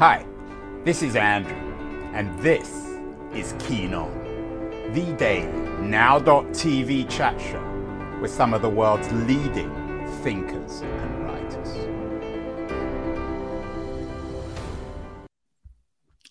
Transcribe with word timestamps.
Hi, 0.00 0.24
this 0.82 1.02
is 1.02 1.14
Andrew, 1.14 1.52
and 2.14 2.38
this 2.38 2.96
is 3.34 3.54
Keen 3.58 3.92
On, 3.92 4.10
the 4.94 5.14
daily 5.18 5.52
now.tv 5.82 7.06
chat 7.10 7.38
show 7.38 8.18
with 8.18 8.30
some 8.30 8.54
of 8.54 8.62
the 8.62 8.68
world's 8.70 9.12
leading 9.12 9.68
thinkers 10.22 10.80
and 10.80 11.24
writers. 11.26 11.68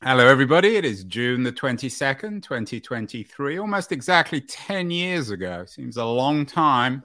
Hello, 0.01 0.25
everybody. 0.25 0.77
It 0.77 0.83
is 0.83 1.03
June 1.03 1.43
the 1.43 1.51
22nd, 1.51 2.41
2023, 2.41 3.59
almost 3.59 3.91
exactly 3.91 4.41
10 4.41 4.89
years 4.89 5.29
ago. 5.29 5.65
Seems 5.65 5.97
a 5.97 6.05
long 6.05 6.47
time 6.47 7.03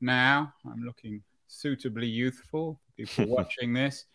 now. 0.00 0.54
I'm 0.64 0.82
looking 0.82 1.22
suitably 1.46 2.06
youthful. 2.06 2.80
People 2.96 3.26
watching 3.36 3.74
this. 3.74 4.06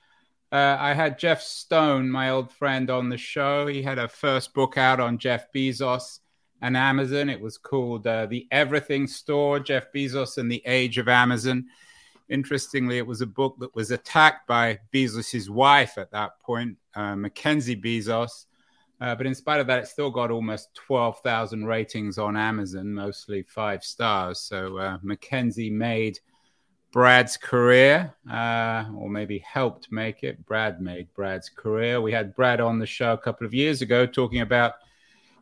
Uh, 0.52 0.78
I 0.80 0.94
had 0.94 1.20
Jeff 1.20 1.42
Stone, 1.42 2.10
my 2.10 2.30
old 2.30 2.52
friend, 2.52 2.90
on 2.90 3.10
the 3.10 3.18
show. 3.18 3.68
He 3.68 3.82
had 3.82 3.98
a 3.98 4.08
first 4.08 4.54
book 4.54 4.78
out 4.78 5.00
on 5.00 5.18
Jeff 5.18 5.52
Bezos 5.52 6.20
and 6.62 6.78
Amazon. 6.78 7.30
It 7.30 7.42
was 7.42 7.58
called 7.58 8.08
uh, 8.08 8.28
The 8.28 8.48
Everything 8.52 9.08
Store 9.08 9.60
Jeff 9.60 9.92
Bezos 9.94 10.38
and 10.38 10.52
the 10.52 10.62
Age 10.66 10.98
of 10.98 11.08
Amazon. 11.08 11.66
Interestingly, 12.30 12.98
it 12.98 13.06
was 13.06 13.22
a 13.22 13.28
book 13.28 13.58
that 13.60 13.76
was 13.76 13.92
attacked 13.92 14.48
by 14.48 14.80
Bezos' 14.94 15.50
wife 15.50 15.98
at 15.98 16.12
that 16.12 16.40
point, 16.40 16.78
uh, 16.96 17.16
Mackenzie 17.16 17.80
Bezos. 17.80 18.46
Uh, 19.02 19.14
but 19.14 19.26
in 19.26 19.36
spite 19.36 19.60
of 19.60 19.68
that, 19.68 19.80
it 19.80 19.88
still 19.88 20.10
got 20.10 20.32
almost 20.32 20.74
12,000 20.76 21.66
ratings 21.66 22.18
on 22.18 22.38
Amazon, 22.38 22.94
mostly 22.94 23.44
five 23.44 23.84
stars. 23.84 24.40
So 24.40 24.78
uh, 24.78 24.98
Mackenzie 25.02 25.70
made 25.70 26.20
Brad's 26.96 27.36
career, 27.36 28.16
uh, 28.32 28.86
or 28.96 29.10
maybe 29.10 29.40
helped 29.40 29.92
make 29.92 30.24
it. 30.24 30.46
Brad 30.46 30.80
made 30.80 31.14
Brad's 31.14 31.50
career. 31.50 32.00
We 32.00 32.14
had 32.14 32.34
Brad 32.34 32.62
on 32.62 32.80
the 32.80 32.86
show 32.86 33.12
a 33.12 33.18
couple 33.18 33.46
of 33.46 33.54
years 33.54 33.82
ago 33.82 34.06
talking 34.06 34.40
about 34.40 34.76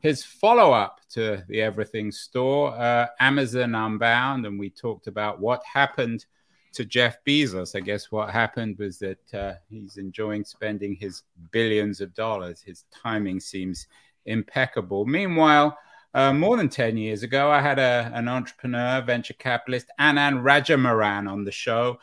his 0.02 0.24
follow 0.24 0.72
up 0.74 1.02
to 1.12 1.44
the 1.48 1.62
Everything 1.62 2.12
Store, 2.12 2.76
uh, 2.76 3.06
Amazon 3.20 3.76
Unbound, 3.76 4.48
and 4.48 4.58
we 4.58 4.72
talked 4.72 5.06
about 5.06 5.40
what 5.40 5.62
happened 5.72 6.26
to 6.72 6.86
Jeff 6.86 7.24
Bezos. 7.24 7.76
I 7.76 7.82
guess 7.82 8.12
what 8.12 8.32
happened 8.32 8.80
was 8.80 8.98
that 8.98 9.34
uh, 9.36 9.54
he's 9.70 9.98
enjoying 9.98 10.46
spending 10.46 10.96
his 10.96 11.22
billions 11.52 12.02
of 12.02 12.16
dollars. 12.16 12.64
His 12.64 12.86
timing 12.92 13.40
seems 13.40 13.86
impeccable. 14.26 15.06
Meanwhile, 15.06 15.78
uh, 16.14 16.34
more 16.34 16.58
than 16.58 16.70
10 16.70 16.98
years 16.98 17.24
ago, 17.24 17.50
I 17.50 17.62
had 17.62 17.80
a, 17.80 18.12
an 18.14 18.28
entrepreneur, 18.28 19.02
venture 19.02 19.34
capitalist, 19.34 19.90
Anand 20.00 20.44
Rajaraman, 20.44 21.30
on 21.30 21.44
the 21.44 21.52
show 21.52 22.00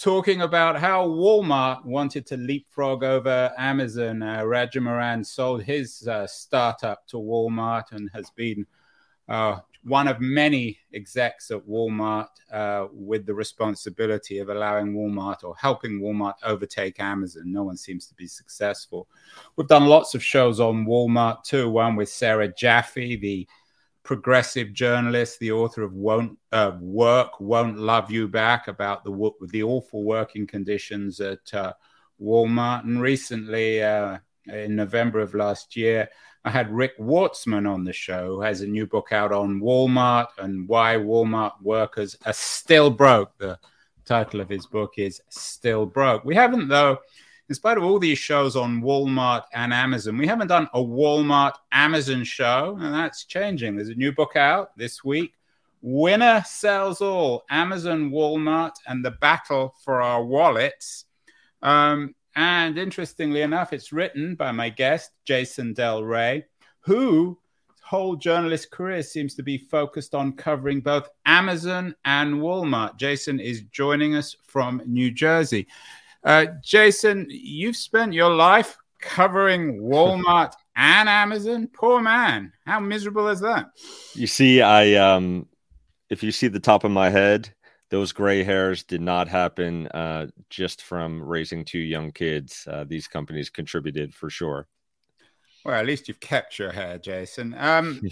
talking 0.00 0.40
about 0.40 0.80
how 0.80 1.06
Walmart 1.06 1.84
wanted 1.84 2.24
to 2.26 2.36
leapfrog 2.38 3.04
over 3.04 3.52
Amazon. 3.58 4.22
Uh, 4.22 4.40
Rajaraman 4.40 5.26
sold 5.26 5.62
his 5.62 6.08
uh, 6.08 6.26
startup 6.26 7.06
to 7.08 7.18
Walmart 7.18 7.92
and 7.92 8.08
has 8.14 8.30
been 8.30 8.66
uh, 9.28 9.58
one 9.84 10.08
of 10.08 10.20
many 10.20 10.78
execs 10.92 11.50
at 11.50 11.66
Walmart 11.66 12.28
uh, 12.52 12.86
with 12.92 13.24
the 13.24 13.34
responsibility 13.34 14.38
of 14.38 14.50
allowing 14.50 14.94
Walmart 14.94 15.42
or 15.42 15.56
helping 15.56 16.00
Walmart 16.00 16.34
overtake 16.42 17.00
Amazon. 17.00 17.44
No 17.46 17.62
one 17.62 17.76
seems 17.76 18.06
to 18.06 18.14
be 18.14 18.26
successful. 18.26 19.08
We've 19.56 19.66
done 19.66 19.86
lots 19.86 20.14
of 20.14 20.22
shows 20.22 20.60
on 20.60 20.84
Walmart 20.84 21.44
too, 21.44 21.70
one 21.70 21.96
with 21.96 22.10
Sarah 22.10 22.52
Jaffe, 22.52 23.16
the 23.16 23.48
progressive 24.02 24.72
journalist, 24.72 25.38
the 25.38 25.52
author 25.52 25.82
of 25.82 25.94
Won't 25.94 26.38
uh, 26.52 26.72
Work, 26.80 27.40
Won't 27.40 27.78
Love 27.78 28.10
You 28.10 28.28
Back, 28.28 28.68
about 28.68 29.04
the, 29.04 29.30
the 29.48 29.62
awful 29.62 30.04
working 30.04 30.46
conditions 30.46 31.20
at 31.20 31.54
uh, 31.54 31.72
Walmart. 32.20 32.84
And 32.84 33.00
recently, 33.00 33.82
uh, 33.82 34.18
in 34.46 34.76
November 34.76 35.20
of 35.20 35.34
last 35.34 35.76
year, 35.76 36.08
I 36.44 36.50
had 36.50 36.72
Rick 36.72 36.98
Wartzman 36.98 37.70
on 37.70 37.84
the 37.84 37.92
show, 37.92 38.36
who 38.36 38.40
has 38.40 38.62
a 38.62 38.66
new 38.66 38.86
book 38.86 39.12
out 39.12 39.30
on 39.30 39.60
Walmart 39.60 40.28
and 40.38 40.66
why 40.66 40.96
Walmart 40.96 41.52
workers 41.62 42.16
are 42.24 42.32
still 42.32 42.90
broke. 42.90 43.36
The 43.36 43.58
title 44.06 44.40
of 44.40 44.48
his 44.48 44.64
book 44.64 44.94
is 44.96 45.20
Still 45.28 45.84
Broke. 45.84 46.24
We 46.24 46.34
haven't, 46.34 46.68
though, 46.68 46.98
in 47.50 47.54
spite 47.54 47.76
of 47.76 47.84
all 47.84 47.98
these 47.98 48.18
shows 48.18 48.56
on 48.56 48.80
Walmart 48.80 49.42
and 49.52 49.74
Amazon, 49.74 50.16
we 50.16 50.26
haven't 50.26 50.48
done 50.48 50.68
a 50.72 50.80
Walmart 50.80 51.54
Amazon 51.72 52.24
show, 52.24 52.78
and 52.80 52.94
that's 52.94 53.24
changing. 53.24 53.76
There's 53.76 53.88
a 53.90 53.94
new 53.94 54.12
book 54.12 54.34
out 54.36 54.76
this 54.78 55.04
week. 55.04 55.34
Winner 55.82 56.42
sells 56.46 57.02
all 57.02 57.44
Amazon, 57.50 58.10
Walmart, 58.10 58.72
and 58.86 59.04
the 59.04 59.10
battle 59.10 59.74
for 59.84 60.00
our 60.00 60.24
wallets. 60.24 61.04
Um, 61.60 62.14
and 62.36 62.78
interestingly 62.78 63.42
enough, 63.42 63.72
it's 63.72 63.92
written 63.92 64.34
by 64.34 64.52
my 64.52 64.68
guest, 64.68 65.10
Jason 65.24 65.72
Del 65.72 66.04
Rey, 66.04 66.44
who 66.80 67.38
whole 67.90 68.14
journalist 68.14 68.70
career 68.70 69.02
seems 69.02 69.34
to 69.34 69.42
be 69.42 69.58
focused 69.58 70.14
on 70.14 70.32
covering 70.32 70.80
both 70.80 71.08
Amazon 71.26 71.92
and 72.04 72.36
Walmart. 72.36 72.96
Jason 72.96 73.40
is 73.40 73.62
joining 73.72 74.14
us 74.14 74.36
from 74.46 74.80
New 74.86 75.10
Jersey. 75.10 75.66
Uh, 76.22 76.46
Jason, 76.62 77.26
you've 77.28 77.74
spent 77.74 78.12
your 78.12 78.32
life 78.32 78.78
covering 79.00 79.80
Walmart 79.80 80.52
and 80.76 81.08
Amazon. 81.08 81.68
Poor 81.72 82.00
man. 82.00 82.52
How 82.64 82.78
miserable 82.78 83.26
is 83.26 83.40
that? 83.40 83.70
You 84.14 84.28
see, 84.28 84.62
I 84.62 84.94
um 84.94 85.48
if 86.10 86.22
you 86.22 86.30
see 86.30 86.46
the 86.46 86.60
top 86.60 86.84
of 86.84 86.92
my 86.92 87.10
head, 87.10 87.52
those 87.90 88.12
gray 88.12 88.42
hairs 88.42 88.84
did 88.84 89.00
not 89.00 89.28
happen 89.28 89.88
uh, 89.88 90.28
just 90.48 90.82
from 90.82 91.22
raising 91.22 91.64
two 91.64 91.78
young 91.78 92.12
kids. 92.12 92.66
Uh, 92.70 92.84
these 92.84 93.08
companies 93.08 93.50
contributed 93.50 94.14
for 94.14 94.30
sure. 94.30 94.68
Well, 95.64 95.74
at 95.74 95.86
least 95.86 96.08
you've 96.08 96.20
kept 96.20 96.58
your 96.58 96.72
hair, 96.72 96.98
Jason. 96.98 97.54
Um, 97.58 98.00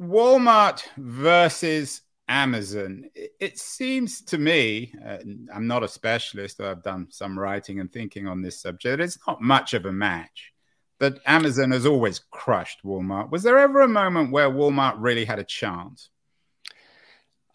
Walmart 0.00 0.82
versus 0.96 2.02
Amazon. 2.26 3.04
It 3.14 3.58
seems 3.58 4.22
to 4.22 4.38
me, 4.38 4.94
uh, 5.06 5.18
I'm 5.52 5.66
not 5.66 5.84
a 5.84 5.88
specialist, 5.88 6.58
though 6.58 6.70
I've 6.70 6.82
done 6.82 7.08
some 7.10 7.38
writing 7.38 7.80
and 7.80 7.92
thinking 7.92 8.26
on 8.26 8.42
this 8.42 8.60
subject. 8.60 9.00
It's 9.00 9.18
not 9.26 9.42
much 9.42 9.74
of 9.74 9.84
a 9.84 9.92
match. 9.92 10.52
But 10.98 11.20
Amazon 11.26 11.72
has 11.72 11.86
always 11.86 12.20
crushed 12.30 12.82
Walmart. 12.84 13.30
Was 13.30 13.42
there 13.42 13.58
ever 13.58 13.82
a 13.82 13.88
moment 13.88 14.32
where 14.32 14.48
Walmart 14.48 14.94
really 14.98 15.24
had 15.24 15.38
a 15.38 15.44
chance? 15.44 16.08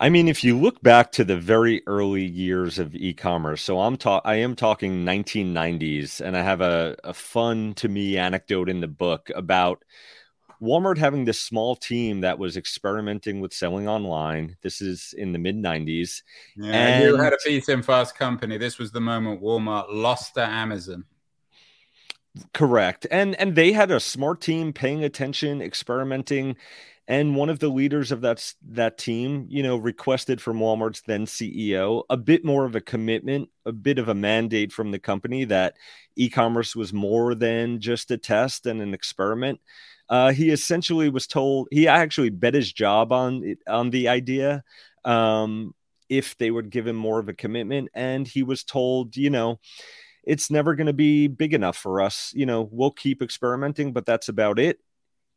I 0.02 0.10
mean, 0.10 0.30
if 0.30 0.46
you 0.46 0.58
look 0.58 0.82
back 0.82 1.12
to 1.14 1.26
the 1.26 1.36
very 1.36 1.82
early 1.86 2.24
years 2.24 2.80
of 2.80 2.96
e-commerce, 2.96 3.62
so 3.62 3.82
I'm 3.82 3.98
ta- 3.98 4.22
I 4.24 4.36
am 4.36 4.56
talking 4.56 5.04
1990s, 5.04 6.22
and 6.22 6.38
I 6.38 6.42
have 6.42 6.62
a, 6.62 6.96
a 7.04 7.14
fun 7.14 7.74
to 7.76 7.90
me 7.90 8.18
anecdote 8.18 8.70
in 8.70 8.80
the 8.80 8.88
book 8.88 9.30
about 9.36 9.84
Walmart 10.62 10.98
having 10.98 11.26
this 11.26 11.40
small 11.40 11.76
team 11.76 12.22
that 12.22 12.40
was 12.40 12.56
experimenting 12.56 13.42
with 13.42 13.54
selling 13.54 13.90
online. 13.90 14.56
This 14.62 14.80
is 14.80 15.14
in 15.18 15.34
the 15.34 15.40
mid 15.40 15.58
90s. 15.58 16.22
Yeah, 16.56 16.72
and 16.72 17.04
you 17.04 17.18
had 17.18 17.34
a 17.34 17.38
piece 17.46 17.68
in 17.68 17.84
Fast 17.84 18.16
Company. 18.16 18.58
This 18.58 18.78
was 18.78 18.92
the 18.92 19.02
moment 19.02 19.42
Walmart 19.42 19.88
lost 19.90 20.36
to 20.36 20.46
Amazon. 20.46 21.04
Correct. 22.54 23.08
And 23.12 23.36
and 23.36 23.56
they 23.56 23.74
had 23.74 23.92
a 23.92 24.00
smart 24.00 24.40
team 24.40 24.72
paying 24.72 25.04
attention, 25.04 25.62
experimenting 25.62 26.56
and 27.09 27.36
one 27.36 27.50
of 27.50 27.58
the 27.58 27.70
leaders 27.70 28.12
of 28.12 28.22
that 28.22 28.53
that 28.70 29.00
team, 29.00 29.47
you 29.50 29.64
know, 29.64 29.78
requested 29.78 30.40
from 30.40 30.59
Walmart's 30.59 31.02
then 31.02 31.25
CEO 31.25 32.03
a 32.08 32.16
bit 32.16 32.46
more 32.46 32.66
of 32.66 32.75
a 32.75 32.81
commitment, 32.81 33.50
a 33.66 33.72
bit 33.72 33.97
of 33.97 34.09
a 34.09 34.14
mandate 34.14 34.72
from 34.72 34.92
the 34.92 35.00
company 35.00 35.44
that 35.46 35.75
e-commerce 36.16 36.75
was 36.75 36.94
more 36.94 37.34
than 37.34 37.80
just 37.80 38.12
a 38.12 38.18
test 38.18 38.68
and 38.68 38.80
an 38.80 38.94
experiment. 38.94 39.59
Uh, 40.08 40.31
he 40.31 40.52
essentially 40.52 41.09
was 41.09 41.25
told 41.25 41.68
he 41.72 41.88
actually 41.88 42.30
bet 42.30 42.53
his 42.53 42.72
job 42.72 43.12
on 43.12 43.56
on 43.68 43.90
the 43.90 44.08
idea 44.08 44.64
um, 45.03 45.74
if 46.09 46.38
they 46.38 46.52
would 46.52 46.70
give 46.70 46.86
him 46.86 46.96
more 46.96 47.18
of 47.18 47.28
a 47.28 47.34
commitment, 47.34 47.90
and 47.96 48.28
he 48.28 48.44
was 48.44 48.64
told, 48.64 49.18
you 49.18 49.31
know, 49.31 49.59
it's 50.24 50.52
never 50.52 50.76
going 50.76 50.88
to 50.88 50.94
be 50.94 51.28
big 51.28 51.56
enough 51.56 51.78
for 51.78 52.02
us. 52.02 52.32
You 52.35 52.46
know, 52.46 52.70
we'll 52.72 52.91
keep 52.91 53.23
experimenting, 53.23 53.94
but 53.94 54.06
that's 54.06 54.29
about 54.29 54.59
it 54.59 54.79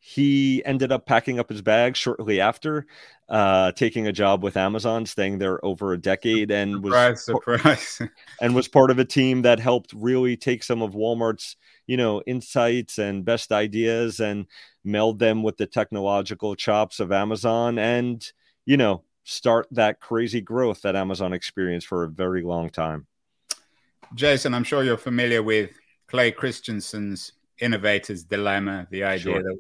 he 0.05 0.65
ended 0.65 0.91
up 0.91 1.07
packing 1.07 1.39
up 1.39 1.49
his 1.49 1.63
bags 1.63 1.97
shortly 1.97 2.41
after, 2.41 2.87
uh, 3.29 3.71
taking 3.71 4.09
a 4.09 4.13
job 4.13 4.43
with 4.43 4.57
Amazon, 4.57 5.07
staying 5.07 5.39
there 5.39 5.65
over 5.65 5.93
a 5.93 5.97
decade, 5.97 6.51
and 6.51 6.75
surprise, 6.85 7.13
was 7.13 7.25
surprise, 7.25 8.03
and 8.41 8.53
was 8.53 8.67
part 8.67 8.91
of 8.91 8.99
a 8.99 9.05
team 9.05 9.43
that 9.43 9.61
helped 9.61 9.93
really 9.93 10.37
take 10.37 10.65
some 10.65 10.83
of 10.83 10.95
Walmart's 10.95 11.55
you 11.87 11.97
know 11.97 12.21
insights 12.27 12.99
and 12.99 13.25
best 13.25 13.53
ideas 13.53 14.19
and 14.19 14.47
meld 14.83 15.21
them 15.21 15.45
with 15.45 15.57
the 15.57 15.67
technological 15.67 16.57
chops 16.57 16.99
of 16.99 17.13
Amazon, 17.13 17.79
and 17.79 18.33
you 18.67 18.77
know 18.77 19.05
start 19.23 19.69
that 19.71 20.01
crazy 20.01 20.41
growth 20.41 20.83
that 20.83 20.97
Amazon 20.97 21.33
experienced 21.33 21.87
for 21.87 22.03
a 22.03 22.09
very 22.09 22.43
long 22.43 22.71
time. 22.71 23.07
Jason, 24.17 24.53
I'm 24.53 24.65
sure 24.65 24.83
you're 24.83 24.97
familiar 24.97 25.45
with 25.45 25.71
Clay 26.09 26.33
Christensen's 26.33 27.35
innovator's 27.61 28.25
dilemma, 28.25 28.89
the 28.91 29.05
idea 29.05 29.35
sure. 29.35 29.43
that 29.45 29.59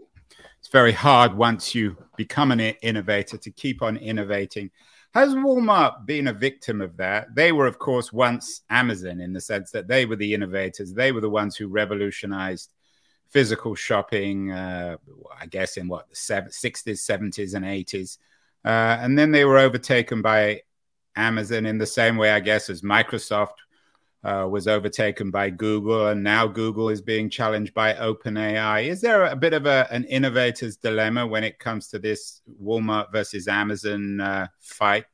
it's 0.62 0.68
very 0.68 0.92
hard 0.92 1.34
once 1.34 1.74
you 1.74 1.96
become 2.16 2.52
an 2.52 2.60
innovator 2.60 3.36
to 3.36 3.50
keep 3.50 3.82
on 3.82 3.96
innovating. 3.96 4.70
Has 5.12 5.34
Walmart 5.34 6.06
been 6.06 6.28
a 6.28 6.32
victim 6.32 6.80
of 6.80 6.96
that? 6.98 7.34
They 7.34 7.50
were, 7.50 7.66
of 7.66 7.80
course, 7.80 8.12
once 8.12 8.60
Amazon 8.70 9.20
in 9.20 9.32
the 9.32 9.40
sense 9.40 9.72
that 9.72 9.88
they 9.88 10.06
were 10.06 10.14
the 10.14 10.32
innovators. 10.32 10.94
They 10.94 11.10
were 11.10 11.20
the 11.20 11.28
ones 11.28 11.56
who 11.56 11.66
revolutionized 11.66 12.72
physical 13.28 13.74
shopping, 13.74 14.52
uh, 14.52 14.98
I 15.36 15.46
guess, 15.46 15.78
in 15.78 15.88
what, 15.88 16.08
the 16.10 16.14
60s, 16.14 16.52
70s, 16.52 17.54
and 17.54 17.64
80s. 17.64 18.18
Uh, 18.64 19.02
and 19.02 19.18
then 19.18 19.32
they 19.32 19.44
were 19.44 19.58
overtaken 19.58 20.22
by 20.22 20.60
Amazon 21.16 21.66
in 21.66 21.78
the 21.78 21.86
same 21.86 22.16
way, 22.16 22.30
I 22.30 22.38
guess, 22.38 22.70
as 22.70 22.82
Microsoft 22.82 23.54
uh, 24.24 24.46
was 24.48 24.68
overtaken 24.68 25.30
by 25.30 25.50
Google, 25.50 26.08
and 26.08 26.22
now 26.22 26.46
Google 26.46 26.88
is 26.88 27.00
being 27.00 27.28
challenged 27.28 27.74
by 27.74 27.94
OpenAI. 27.94 28.86
Is 28.86 29.00
there 29.00 29.26
a 29.26 29.36
bit 29.36 29.52
of 29.52 29.66
a, 29.66 29.88
an 29.90 30.04
innovator's 30.04 30.76
dilemma 30.76 31.26
when 31.26 31.44
it 31.44 31.58
comes 31.58 31.88
to 31.88 31.98
this 31.98 32.40
Walmart 32.62 33.10
versus 33.12 33.48
Amazon 33.48 34.20
uh, 34.20 34.46
fight? 34.60 35.04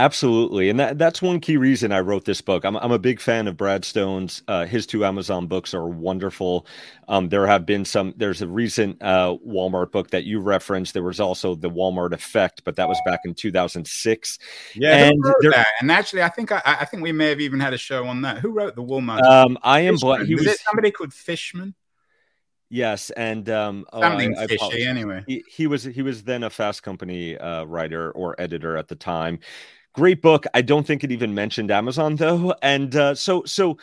Absolutely, 0.00 0.70
and 0.70 0.80
that, 0.80 0.98
that's 0.98 1.22
one 1.22 1.38
key 1.38 1.56
reason 1.56 1.92
I 1.92 2.00
wrote 2.00 2.24
this 2.24 2.40
book. 2.40 2.64
I'm 2.64 2.76
I'm 2.76 2.90
a 2.90 2.98
big 2.98 3.20
fan 3.20 3.46
of 3.46 3.56
Brad 3.56 3.84
Stone's. 3.84 4.42
Uh, 4.48 4.64
his 4.64 4.86
two 4.86 5.04
Amazon 5.04 5.46
books 5.46 5.72
are 5.72 5.86
wonderful. 5.86 6.66
Um, 7.06 7.28
there 7.28 7.46
have 7.46 7.64
been 7.64 7.84
some. 7.84 8.12
There's 8.16 8.42
a 8.42 8.48
recent 8.48 9.00
uh, 9.00 9.36
Walmart 9.46 9.92
book 9.92 10.10
that 10.10 10.24
you 10.24 10.40
referenced. 10.40 10.94
There 10.94 11.04
was 11.04 11.20
also 11.20 11.54
the 11.54 11.70
Walmart 11.70 12.12
Effect, 12.12 12.62
but 12.64 12.74
that 12.74 12.88
was 12.88 13.00
back 13.06 13.20
in 13.24 13.34
2006. 13.34 14.38
Yeah, 14.74 14.96
and 14.96 15.24
there, 15.40 15.64
and 15.80 15.92
actually, 15.92 16.24
I 16.24 16.28
think 16.28 16.50
I, 16.50 16.60
I, 16.64 16.84
think 16.86 17.04
we 17.04 17.12
may 17.12 17.28
have 17.28 17.40
even 17.40 17.60
had 17.60 17.72
a 17.72 17.78
show 17.78 18.04
on 18.08 18.22
that. 18.22 18.38
Who 18.38 18.50
wrote 18.50 18.74
the 18.74 18.82
Walmart? 18.82 19.22
Um, 19.22 19.56
I 19.62 19.82
am. 19.82 19.94
Bla- 19.94 20.24
he 20.24 20.34
was, 20.34 20.44
was 20.44 20.54
it 20.54 20.60
somebody 20.60 20.90
called 20.90 21.14
Fishman. 21.14 21.76
Yes, 22.68 23.10
and 23.10 23.48
um, 23.48 23.84
oh, 23.92 24.00
something 24.00 24.36
I, 24.36 24.48
fishy 24.48 24.84
I 24.84 24.90
anyway. 24.90 25.22
He, 25.28 25.44
he, 25.48 25.68
was 25.68 25.84
he 25.84 26.02
was 26.02 26.24
then 26.24 26.42
a 26.42 26.50
Fast 26.50 26.82
Company 26.82 27.38
uh, 27.38 27.62
writer 27.62 28.10
or 28.10 28.34
editor 28.40 28.76
at 28.76 28.88
the 28.88 28.96
time. 28.96 29.38
Great 29.94 30.20
book. 30.20 30.44
I 30.52 30.60
don't 30.62 30.84
think 30.84 31.04
it 31.04 31.12
even 31.12 31.34
mentioned 31.34 31.70
Amazon 31.70 32.16
though, 32.16 32.52
and 32.62 32.94
uh, 32.96 33.14
so 33.14 33.44
so 33.44 33.78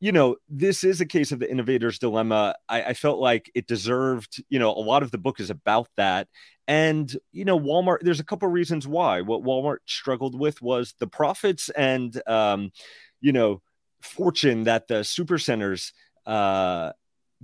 you 0.00 0.10
know 0.10 0.34
this 0.48 0.82
is 0.82 1.00
a 1.00 1.06
case 1.06 1.30
of 1.30 1.38
the 1.38 1.48
innovator's 1.48 2.00
dilemma. 2.00 2.56
I, 2.68 2.82
I 2.82 2.94
felt 2.94 3.20
like 3.20 3.48
it 3.54 3.68
deserved. 3.68 4.42
You 4.48 4.58
know, 4.58 4.70
a 4.70 4.82
lot 4.82 5.04
of 5.04 5.12
the 5.12 5.18
book 5.18 5.38
is 5.38 5.50
about 5.50 5.88
that, 5.96 6.26
and 6.66 7.16
you 7.30 7.44
know, 7.44 7.58
Walmart. 7.58 7.98
There's 8.00 8.18
a 8.18 8.24
couple 8.24 8.48
reasons 8.48 8.88
why. 8.88 9.20
What 9.20 9.44
Walmart 9.44 9.78
struggled 9.86 10.36
with 10.36 10.60
was 10.60 10.94
the 10.98 11.06
profits 11.06 11.68
and 11.68 12.20
um, 12.26 12.72
you 13.20 13.30
know 13.30 13.62
fortune 14.02 14.64
that 14.64 14.88
the 14.88 15.04
super 15.04 15.38
centers 15.38 15.92
uh, 16.26 16.92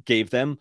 gave 0.04 0.30
them 0.30 0.58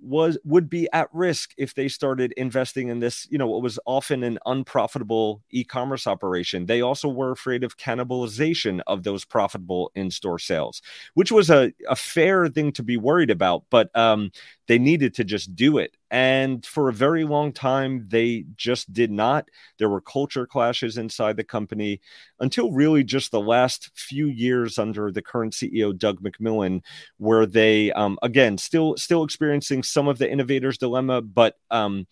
was 0.00 0.38
would 0.44 0.70
be 0.70 0.88
at 0.92 1.08
risk 1.12 1.52
if 1.58 1.74
they 1.74 1.88
started 1.88 2.32
investing 2.36 2.88
in 2.88 3.00
this 3.00 3.26
you 3.30 3.38
know 3.38 3.46
what 3.46 3.62
was 3.62 3.78
often 3.86 4.22
an 4.22 4.38
unprofitable 4.46 5.42
e-commerce 5.50 6.06
operation. 6.06 6.66
They 6.66 6.80
also 6.80 7.08
were 7.08 7.32
afraid 7.32 7.64
of 7.64 7.76
cannibalization 7.76 8.80
of 8.86 9.02
those 9.02 9.24
profitable 9.24 9.90
in-store 9.94 10.38
sales 10.38 10.82
which 11.14 11.32
was 11.32 11.50
a, 11.50 11.72
a 11.88 11.96
fair 11.96 12.48
thing 12.48 12.72
to 12.72 12.82
be 12.82 12.96
worried 12.96 13.30
about 13.30 13.64
but 13.70 13.94
um, 13.96 14.30
they 14.68 14.78
needed 14.78 15.14
to 15.14 15.24
just 15.24 15.54
do 15.56 15.78
it 15.78 15.96
and 16.10 16.64
for 16.64 16.88
a 16.88 16.92
very 16.92 17.24
long 17.24 17.52
time, 17.52 18.06
they 18.08 18.44
just 18.56 18.92
did 18.92 19.10
not. 19.10 19.48
There 19.78 19.90
were 19.90 20.00
culture 20.00 20.46
clashes 20.46 20.96
inside 20.96 21.36
the 21.36 21.44
company 21.44 22.00
until 22.40 22.72
really 22.72 23.04
just 23.04 23.30
the 23.30 23.40
last 23.40 23.90
few 23.94 24.26
years 24.26 24.78
under 24.78 25.12
the 25.12 25.22
current 25.22 25.52
CEO, 25.52 25.96
Doug 25.96 26.22
McMillon, 26.22 26.82
where 27.18 27.44
they, 27.44 27.92
um, 27.92 28.18
again, 28.22 28.56
still 28.56 28.96
still 28.96 29.22
experiencing 29.22 29.82
some 29.82 30.08
of 30.08 30.18
the 30.18 30.30
innovators' 30.30 30.78
dilemma, 30.78 31.20
but 31.20 31.56
um, 31.70 32.06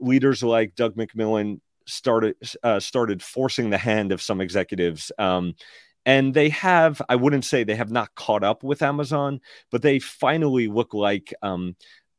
leaders 0.00 0.42
like 0.42 0.74
Doug 0.74 0.96
McMillon 0.96 1.60
started 1.86 2.36
uh, 2.62 2.80
started 2.80 3.22
forcing 3.22 3.68
the 3.70 3.78
hand 3.78 4.12
of 4.12 4.22
some 4.22 4.40
executives. 4.40 5.12
Um, 5.18 5.54
and 6.04 6.34
they 6.34 6.48
have 6.48 7.00
i 7.08 7.14
wouldn't 7.16 7.44
say 7.44 7.62
they 7.62 7.76
have 7.76 7.90
not 7.90 8.14
caught 8.14 8.42
up 8.42 8.62
with 8.62 8.82
amazon 8.82 9.40
but 9.70 9.82
they 9.82 9.98
finally 9.98 10.66
look 10.66 10.94
like 10.94 11.32
um, 11.42 11.76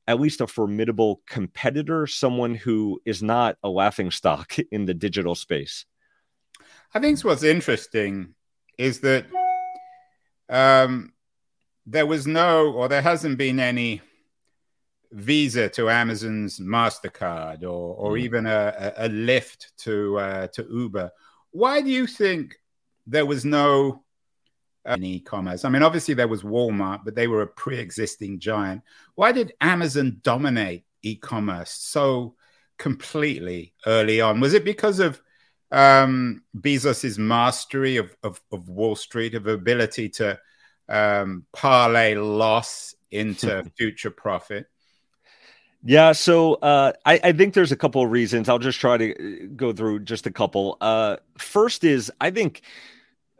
at 0.08 0.20
least 0.20 0.42
a 0.42 0.48
formidable 0.48 1.22
competitor, 1.26 2.08
someone 2.08 2.56
who 2.56 3.02
is 3.06 3.24
not 3.24 3.58
a 3.64 3.70
laughing 3.70 4.12
stock 4.12 4.56
in 4.72 4.86
the 4.86 4.94
digital 4.94 5.36
space. 5.36 5.86
I 6.94 7.00
think 7.00 7.20
what's 7.22 7.44
interesting 7.44 8.36
is 8.78 9.00
that 9.00 9.26
um, 10.50 11.14
there 11.86 12.06
was 12.06 12.28
no, 12.28 12.72
or 12.72 12.88
there 12.88 13.02
hasn't 13.02 13.38
been 13.38 13.60
any 13.60 14.02
Visa 15.12 15.70
to 15.70 15.90
Amazon's 15.90 16.60
Mastercard, 16.60 17.64
or 17.64 17.96
or 17.96 18.12
mm. 18.14 18.22
even 18.22 18.46
a, 18.46 18.94
a, 18.98 19.06
a 19.06 19.10
Lyft 19.10 19.68
to 19.78 20.18
uh, 20.18 20.48
to 20.48 20.68
Uber. 20.70 21.12
Why 21.52 21.82
do 21.82 21.90
you 21.90 22.08
think 22.08 22.56
there 23.06 23.26
was 23.26 23.46
no 23.46 24.03
in 24.86 25.04
e-commerce. 25.04 25.66
I 25.66 25.70
mean, 25.70 25.84
obviously 25.84 26.14
there 26.14 26.28
was 26.28 26.44
Walmart, 26.44 27.02
but 27.06 27.16
they 27.16 27.28
were 27.28 27.42
a 27.42 27.48
pre-existing 27.48 28.40
giant. 28.40 28.82
Why 29.16 29.32
did 29.32 29.54
Amazon 29.62 30.20
dominate 30.24 30.86
e-commerce 31.02 31.72
so 31.72 32.36
completely 32.78 33.74
early 33.86 34.22
on? 34.22 34.40
Was 34.40 34.54
it 34.54 34.66
because 34.66 35.00
of 35.00 35.22
um, 35.72 36.44
Bezos's 36.58 37.18
mastery 37.18 37.98
of, 37.98 38.16
of, 38.24 38.42
of, 38.52 38.70
Wall 38.70 38.96
Street, 38.96 39.34
of 39.34 39.48
ability 39.48 40.10
to 40.10 40.40
um, 40.88 41.46
parlay 41.52 42.16
loss 42.16 42.94
into 43.12 43.64
future 43.78 44.12
profit? 44.12 44.68
Yeah, 45.86 46.14
so 46.14 46.56
uh, 46.56 46.94
I, 47.06 47.20
I, 47.24 47.32
think 47.34 47.54
there's 47.54 47.74
a 47.74 47.76
couple 47.76 48.02
of 48.04 48.10
reasons. 48.10 48.48
I'll 48.48 48.60
just 48.60 48.80
try 48.80 48.98
to 48.98 49.12
uh, 49.14 49.48
go 49.56 49.74
through 49.74 50.02
just 50.02 50.26
a 50.26 50.32
couple. 50.32 50.78
Uh, 50.80 51.18
first 51.38 51.84
is 51.84 52.10
I 52.22 52.32
think 52.32 52.62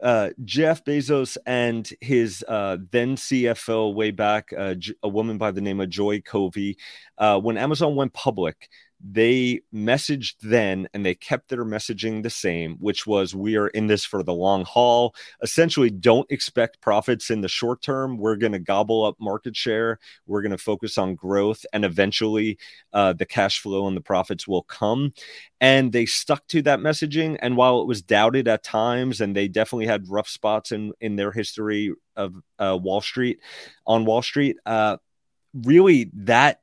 uh, 0.04 0.30
Jeff 0.44 0.84
Bezos 0.84 1.38
and 1.46 1.90
his 2.00 2.44
uh, 2.46 2.76
then 2.90 3.16
CFO 3.16 3.94
way 3.94 4.10
back, 4.10 4.52
uh, 4.56 4.74
a 5.02 5.08
woman 5.08 5.38
by 5.38 5.50
the 5.50 5.62
name 5.62 5.80
of 5.80 5.88
Joy 5.88 6.20
Covey, 6.20 6.76
uh, 7.16 7.40
when 7.40 7.56
Amazon 7.56 7.96
went 7.96 8.12
public, 8.12 8.68
they 9.00 9.60
messaged 9.72 10.34
then 10.42 10.88
and 10.94 11.04
they 11.04 11.14
kept 11.14 11.48
their 11.48 11.64
messaging 11.64 12.22
the 12.22 12.30
same, 12.30 12.76
which 12.80 13.06
was 13.06 13.34
we 13.34 13.56
are 13.56 13.68
in 13.68 13.86
this 13.86 14.04
for 14.04 14.22
the 14.22 14.32
long 14.32 14.64
haul. 14.64 15.14
Essentially, 15.42 15.90
don't 15.90 16.30
expect 16.30 16.80
profits 16.80 17.30
in 17.30 17.40
the 17.40 17.48
short 17.48 17.82
term. 17.82 18.16
We're 18.16 18.36
going 18.36 18.52
to 18.52 18.58
gobble 18.58 19.04
up 19.04 19.16
market 19.20 19.56
share. 19.56 19.98
We're 20.26 20.42
going 20.42 20.52
to 20.52 20.58
focus 20.58 20.96
on 20.96 21.14
growth, 21.14 21.66
and 21.72 21.84
eventually, 21.84 22.58
uh, 22.92 23.12
the 23.12 23.26
cash 23.26 23.60
flow 23.60 23.86
and 23.86 23.96
the 23.96 24.00
profits 24.00 24.48
will 24.48 24.62
come. 24.62 25.12
And 25.60 25.92
they 25.92 26.06
stuck 26.06 26.46
to 26.48 26.62
that 26.62 26.80
messaging. 26.80 27.38
And 27.40 27.56
while 27.56 27.80
it 27.80 27.86
was 27.86 28.02
doubted 28.02 28.48
at 28.48 28.62
times, 28.62 29.20
and 29.20 29.34
they 29.34 29.48
definitely 29.48 29.86
had 29.86 30.08
rough 30.08 30.28
spots 30.28 30.72
in 30.72 30.92
in 31.00 31.16
their 31.16 31.32
history 31.32 31.92
of 32.16 32.34
uh, 32.58 32.78
Wall 32.80 33.00
Street, 33.00 33.40
on 33.86 34.04
Wall 34.04 34.22
Street, 34.22 34.56
uh, 34.66 34.96
really 35.54 36.10
that 36.14 36.60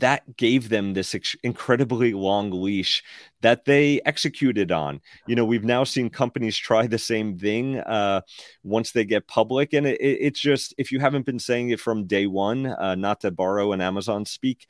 that 0.00 0.36
gave 0.36 0.68
them 0.68 0.94
this 0.94 1.14
ex- 1.14 1.36
incredibly 1.42 2.12
long 2.12 2.50
leash 2.50 3.02
that 3.40 3.64
they 3.64 4.00
executed 4.04 4.72
on. 4.72 5.00
You 5.26 5.36
know, 5.36 5.44
we've 5.44 5.64
now 5.64 5.84
seen 5.84 6.08
companies 6.10 6.56
try 6.56 6.86
the 6.86 6.98
same 6.98 7.38
thing 7.38 7.78
uh, 7.78 8.22
once 8.62 8.92
they 8.92 9.04
get 9.04 9.26
public, 9.26 9.72
and 9.72 9.86
it, 9.86 10.00
it's 10.00 10.40
just 10.40 10.74
if 10.78 10.92
you 10.92 11.00
haven't 11.00 11.26
been 11.26 11.38
saying 11.38 11.70
it 11.70 11.80
from 11.80 12.06
day 12.06 12.26
one, 12.26 12.66
uh, 12.66 12.94
not 12.94 13.20
to 13.20 13.30
borrow 13.30 13.72
an 13.72 13.80
Amazon 13.80 14.24
speak, 14.24 14.66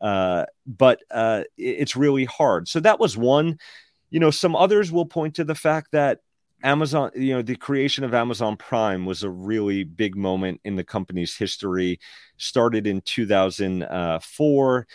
uh, 0.00 0.44
but 0.66 1.00
uh, 1.10 1.44
it's 1.56 1.96
really 1.96 2.24
hard. 2.24 2.68
So 2.68 2.80
that 2.80 3.00
was 3.00 3.16
one. 3.16 3.58
You 4.10 4.20
know, 4.20 4.30
some 4.30 4.54
others 4.54 4.92
will 4.92 5.06
point 5.06 5.34
to 5.36 5.44
the 5.44 5.54
fact 5.54 5.92
that 5.92 6.20
Amazon, 6.62 7.10
you 7.14 7.34
know, 7.34 7.42
the 7.42 7.54
creation 7.56 8.02
of 8.02 8.14
Amazon 8.14 8.56
Prime 8.56 9.04
was 9.04 9.22
a 9.22 9.30
really 9.30 9.84
big 9.84 10.16
moment 10.16 10.60
in 10.64 10.74
the 10.76 10.84
company's 10.84 11.36
history. 11.36 12.00
Started 12.38 12.86
in 12.86 13.00
2004 13.02 14.86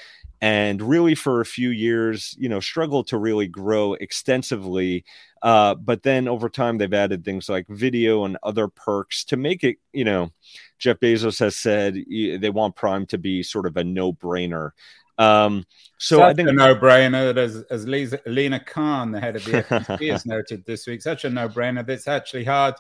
and 0.42 0.82
really 0.82 1.14
for 1.16 1.40
a 1.40 1.46
few 1.46 1.70
years, 1.70 2.36
you 2.40 2.50
know, 2.50 2.60
struggled 2.60 3.08
to 3.08 3.18
really 3.18 3.48
grow 3.48 3.94
extensively. 3.94 5.06
Uh, 5.44 5.76
but 5.76 6.04
then 6.04 6.28
over 6.28 6.50
time, 6.50 6.78
they've 6.78 6.94
added 6.94 7.24
things 7.24 7.48
like 7.48 7.68
video 7.70 8.26
and 8.26 8.38
other 8.44 8.68
perks 8.68 9.24
to 9.26 9.38
make 9.38 9.64
it, 9.64 9.78
you 9.94 10.04
know, 10.04 10.32
Jeff 10.80 11.00
Bezos 11.00 11.40
has 11.40 11.56
said 11.56 11.96
they 12.40 12.50
want 12.50 12.76
Prime 12.76 13.06
to 13.08 13.18
be 13.20 13.44
sort 13.44 13.68
of 13.68 13.78
a 13.78 13.84
no 13.84 14.12
brainer. 14.14 14.72
Um, 15.22 15.66
so 15.98 16.18
such 16.18 16.32
I 16.32 16.34
think 16.34 16.50
a 16.50 16.54
no-brainer 16.54 17.38
as 17.38 17.64
as 17.70 17.88
Lisa, 17.88 18.20
Lina 18.26 18.60
Khan, 18.60 19.12
the 19.12 19.20
head 19.20 19.36
of 19.36 19.46
the 19.46 19.64
FTC, 19.64 20.10
has 20.12 20.26
noted 20.26 20.66
this 20.66 20.88
week. 20.88 21.02
Such 21.02 21.26
a 21.26 21.30
no-brainer 21.30 21.86
that's 21.86 22.08
actually 22.08 22.44
hard 22.44 22.74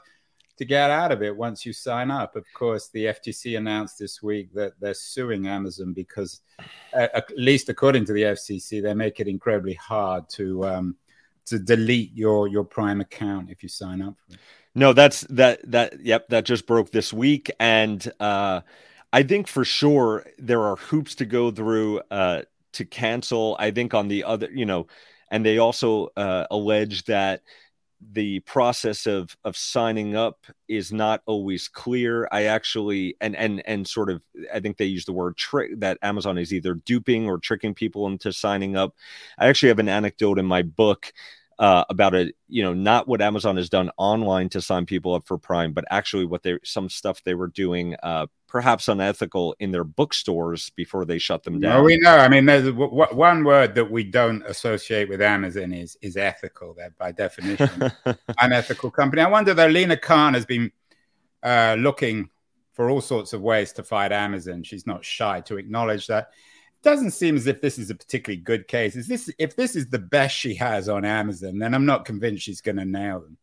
to 0.57 0.65
get 0.65 0.89
out 0.89 1.11
of 1.11 1.21
it 1.21 1.35
once 1.35 1.65
you 1.65 1.71
sign 1.71 2.09
up. 2.09 2.35
Of 2.35 2.45
course, 2.55 2.89
the 2.89 3.05
FTC 3.05 3.57
announced 3.57 3.99
this 3.99 4.23
week 4.23 4.53
that 4.53 4.73
they're 4.79 4.95
suing 4.95 5.47
Amazon 5.47 5.93
because, 5.93 6.41
uh, 6.93 7.07
at 7.13 7.31
least 7.37 7.69
according 7.69 8.05
to 8.05 8.13
the 8.13 8.23
FCC, 8.23 8.81
they 8.81 8.93
make 8.95 9.19
it 9.19 9.27
incredibly 9.27 9.75
hard 9.75 10.27
to 10.29 10.65
um, 10.65 10.95
to 11.45 11.59
delete 11.59 12.13
your 12.15 12.47
your 12.47 12.63
Prime 12.63 13.01
account 13.01 13.51
if 13.51 13.61
you 13.61 13.69
sign 13.69 14.01
up 14.01 14.15
for 14.17 14.33
it. 14.33 14.39
No, 14.73 14.93
that's 14.93 15.21
that 15.29 15.59
that 15.69 15.99
yep 16.03 16.27
that 16.29 16.45
just 16.45 16.65
broke 16.65 16.91
this 16.91 17.13
week 17.13 17.51
and. 17.59 18.11
uh 18.19 18.61
I 19.13 19.23
think 19.23 19.47
for 19.47 19.65
sure 19.65 20.25
there 20.37 20.61
are 20.63 20.75
hoops 20.77 21.15
to 21.15 21.25
go 21.25 21.51
through 21.51 22.01
uh, 22.11 22.43
to 22.73 22.85
cancel. 22.85 23.55
I 23.59 23.71
think 23.71 23.93
on 23.93 24.07
the 24.07 24.23
other, 24.23 24.49
you 24.51 24.65
know, 24.65 24.87
and 25.29 25.45
they 25.45 25.57
also 25.57 26.09
uh, 26.15 26.47
allege 26.49 27.03
that 27.05 27.41
the 28.13 28.39
process 28.41 29.05
of 29.05 29.35
of 29.43 29.55
signing 29.55 30.15
up 30.15 30.45
is 30.67 30.91
not 30.91 31.21
always 31.27 31.67
clear 31.67 32.27
i 32.31 32.45
actually 32.45 33.15
and 33.21 33.35
and 33.35 33.61
and 33.67 33.87
sort 33.87 34.09
of 34.09 34.21
i 34.51 34.59
think 34.59 34.75
they 34.77 34.85
use 34.85 35.05
the 35.05 35.13
word 35.13 35.37
trick 35.37 35.71
that 35.79 35.99
amazon 36.01 36.37
is 36.37 36.51
either 36.51 36.73
duping 36.73 37.27
or 37.27 37.37
tricking 37.37 37.75
people 37.75 38.07
into 38.07 38.33
signing 38.33 38.75
up 38.75 38.95
i 39.37 39.47
actually 39.47 39.69
have 39.69 39.77
an 39.77 39.87
anecdote 39.87 40.39
in 40.39 40.45
my 40.45 40.63
book 40.63 41.13
uh, 41.61 41.85
about 41.91 42.15
it, 42.15 42.35
you 42.47 42.63
know, 42.63 42.73
not 42.73 43.07
what 43.07 43.21
Amazon 43.21 43.55
has 43.55 43.69
done 43.69 43.91
online 43.95 44.49
to 44.49 44.61
sign 44.61 44.87
people 44.87 45.13
up 45.13 45.27
for 45.27 45.37
Prime, 45.37 45.73
but 45.73 45.85
actually 45.91 46.25
what 46.25 46.41
they 46.41 46.57
some 46.63 46.89
stuff 46.89 47.23
they 47.23 47.35
were 47.35 47.49
doing, 47.49 47.95
uh, 48.01 48.25
perhaps 48.47 48.87
unethical 48.87 49.55
in 49.59 49.69
their 49.69 49.83
bookstores 49.83 50.71
before 50.71 51.05
they 51.05 51.19
shut 51.19 51.43
them 51.43 51.59
down. 51.59 51.75
Well, 51.75 51.83
we 51.83 51.99
know. 51.99 52.17
I 52.17 52.29
mean, 52.29 52.47
there's 52.47 52.65
w- 52.65 52.89
w- 52.89 53.15
one 53.15 53.43
word 53.43 53.75
that 53.75 53.91
we 53.91 54.03
don't 54.03 54.41
associate 54.47 55.07
with 55.07 55.21
Amazon 55.21 55.71
is 55.71 55.95
is 56.01 56.17
ethical. 56.17 56.73
That 56.73 56.97
by 56.97 57.11
definition, 57.11 57.91
unethical 58.39 58.89
company. 58.89 59.21
I 59.21 59.29
wonder 59.29 59.53
though. 59.53 59.67
Lina 59.67 59.97
Khan 59.97 60.33
has 60.33 60.47
been 60.47 60.71
uh, 61.43 61.75
looking 61.77 62.31
for 62.73 62.89
all 62.89 63.01
sorts 63.01 63.33
of 63.33 63.41
ways 63.41 63.71
to 63.73 63.83
fight 63.83 64.11
Amazon. 64.11 64.63
She's 64.63 64.87
not 64.87 65.05
shy 65.05 65.41
to 65.41 65.57
acknowledge 65.57 66.07
that 66.07 66.31
doesn't 66.83 67.11
seem 67.11 67.35
as 67.35 67.47
if 67.47 67.61
this 67.61 67.77
is 67.77 67.89
a 67.89 67.95
particularly 67.95 68.41
good 68.41 68.67
case. 68.67 68.95
Is 68.95 69.07
this 69.07 69.29
if 69.37 69.55
this 69.55 69.75
is 69.75 69.89
the 69.89 69.99
best 69.99 70.35
she 70.35 70.55
has 70.55 70.89
on 70.89 71.05
Amazon, 71.05 71.59
then 71.59 71.73
I'm 71.73 71.85
not 71.85 72.05
convinced 72.05 72.43
she's 72.43 72.61
going 72.61 72.77
to 72.77 72.85
nail 72.85 73.21
them. 73.21 73.37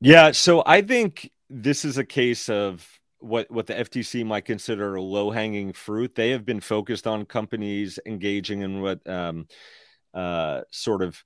Yeah, 0.00 0.32
so 0.32 0.62
I 0.66 0.82
think 0.82 1.30
this 1.48 1.84
is 1.84 1.98
a 1.98 2.04
case 2.04 2.48
of 2.48 2.86
what 3.18 3.50
what 3.50 3.66
the 3.66 3.74
FTC 3.74 4.24
might 4.24 4.44
consider 4.44 4.94
a 4.94 5.02
low 5.02 5.30
hanging 5.30 5.72
fruit. 5.72 6.14
They 6.14 6.30
have 6.30 6.44
been 6.44 6.60
focused 6.60 7.06
on 7.06 7.24
companies 7.24 7.98
engaging 8.06 8.62
in 8.62 8.80
what 8.80 9.06
um, 9.08 9.46
uh, 10.12 10.62
sort 10.70 11.02
of 11.02 11.22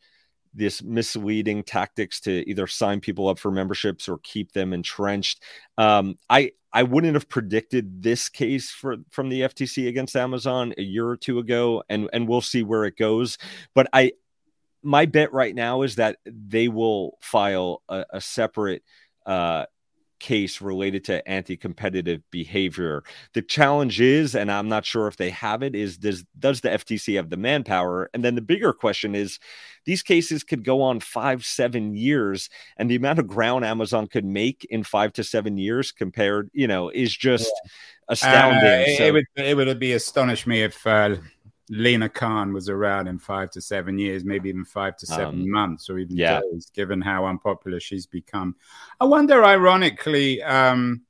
this 0.55 0.83
misleading 0.83 1.62
tactics 1.62 2.21
to 2.21 2.49
either 2.49 2.67
sign 2.67 3.00
people 3.00 3.28
up 3.28 3.38
for 3.38 3.50
memberships 3.50 4.09
or 4.09 4.19
keep 4.19 4.52
them 4.52 4.73
entrenched. 4.73 5.43
Um, 5.76 6.19
I 6.28 6.52
I 6.73 6.83
wouldn't 6.83 7.14
have 7.14 7.28
predicted 7.28 8.02
this 8.02 8.28
case 8.28 8.71
for 8.71 8.97
from 9.11 9.28
the 9.28 9.43
FTC 9.43 9.88
against 9.88 10.17
Amazon 10.17 10.75
a 10.76 10.83
year 10.83 11.07
or 11.07 11.17
two 11.17 11.38
ago, 11.38 11.83
and 11.88 12.09
and 12.12 12.28
we'll 12.28 12.40
see 12.40 12.62
where 12.62 12.85
it 12.85 12.97
goes. 12.97 13.38
But 13.75 13.88
I, 13.93 14.12
my 14.83 15.07
bet 15.07 15.33
right 15.33 15.55
now 15.55 15.83
is 15.83 15.97
that 15.97 16.19
they 16.26 16.69
will 16.69 17.19
file 17.21 17.83
a, 17.88 18.05
a 18.11 18.21
separate 18.21 18.83
uh, 19.25 19.67
case 20.18 20.60
related 20.60 21.04
to 21.04 21.26
anti-competitive 21.28 22.22
behavior. 22.30 23.02
The 23.34 23.42
challenge 23.42 24.00
is, 24.00 24.34
and 24.34 24.50
I'm 24.50 24.68
not 24.68 24.84
sure 24.84 25.06
if 25.06 25.16
they 25.16 25.30
have 25.30 25.62
it, 25.62 25.75
is 25.75 25.98
does 25.98 26.25
does 26.38 26.60
the 26.60 26.70
FTC 26.70 27.16
have 27.16 27.30
the 27.30 27.37
manpower? 27.37 28.10
And 28.14 28.25
then 28.25 28.34
the 28.34 28.40
bigger 28.40 28.72
question 28.72 29.14
is, 29.14 29.38
these 29.84 30.02
cases 30.02 30.44
could 30.44 30.64
go 30.64 30.82
on 30.82 31.00
five, 31.00 31.44
seven 31.44 31.94
years, 31.94 32.50
and 32.76 32.90
the 32.90 32.96
amount 32.96 33.18
of 33.18 33.26
ground 33.26 33.64
Amazon 33.64 34.06
could 34.06 34.25
make 34.25 34.66
in 34.70 34.82
five 34.82 35.12
to 35.14 35.25
seven 35.25 35.56
years 35.56 35.92
compared, 35.92 36.50
you 36.52 36.66
know, 36.66 36.90
is 36.90 37.16
just 37.16 37.50
yeah. 37.64 37.70
astounding. 38.08 38.64
Uh, 38.64 38.84
it, 38.87 38.98
so, 38.98 39.04
it, 39.04 39.12
would 39.12 39.26
it 39.37 39.56
would 39.56 39.78
be 39.78 39.92
astonish 39.92 40.46
me 40.46 40.62
if. 40.62 40.87
Uh, 40.87 41.16
Lina 41.70 42.08
Khan 42.08 42.52
was 42.52 42.68
around 42.68 43.08
in 43.08 43.18
five 43.18 43.50
to 43.52 43.60
seven 43.60 43.98
years, 43.98 44.25
maybe 44.25 44.48
even 44.48 44.64
five 44.64 44.96
to 44.96 45.06
seven 45.06 45.42
um, 45.42 45.50
months 45.50 45.90
or 45.90 45.98
even 45.98 46.16
yeah. 46.16 46.40
days, 46.40 46.70
given 46.75 47.00
how 47.00 47.26
unpopular 47.26 47.80
she's 47.80 48.06
become. 48.06 48.56
I 49.00 49.04
wonder, 49.04 49.44
ironically, 49.44 50.42
um, 50.42 51.02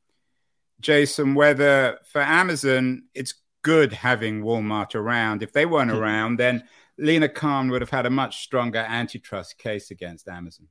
Jason, 0.80 1.34
whether 1.34 1.98
for 2.10 2.20
Amazon 2.20 3.04
it's 3.14 3.34
good 3.62 3.92
having 3.92 4.42
Walmart 4.42 4.94
around. 4.94 5.42
If 5.42 5.52
they 5.52 5.66
weren't 5.66 5.90
hmm. 5.90 5.98
around, 5.98 6.38
then 6.38 6.64
Lina 6.96 7.28
Khan 7.28 7.70
would 7.70 7.80
have 7.80 7.90
had 7.90 8.06
a 8.06 8.10
much 8.10 8.42
stronger 8.42 8.78
antitrust 8.78 9.58
case 9.58 9.90
against 9.90 10.28
Amazon. 10.28 10.68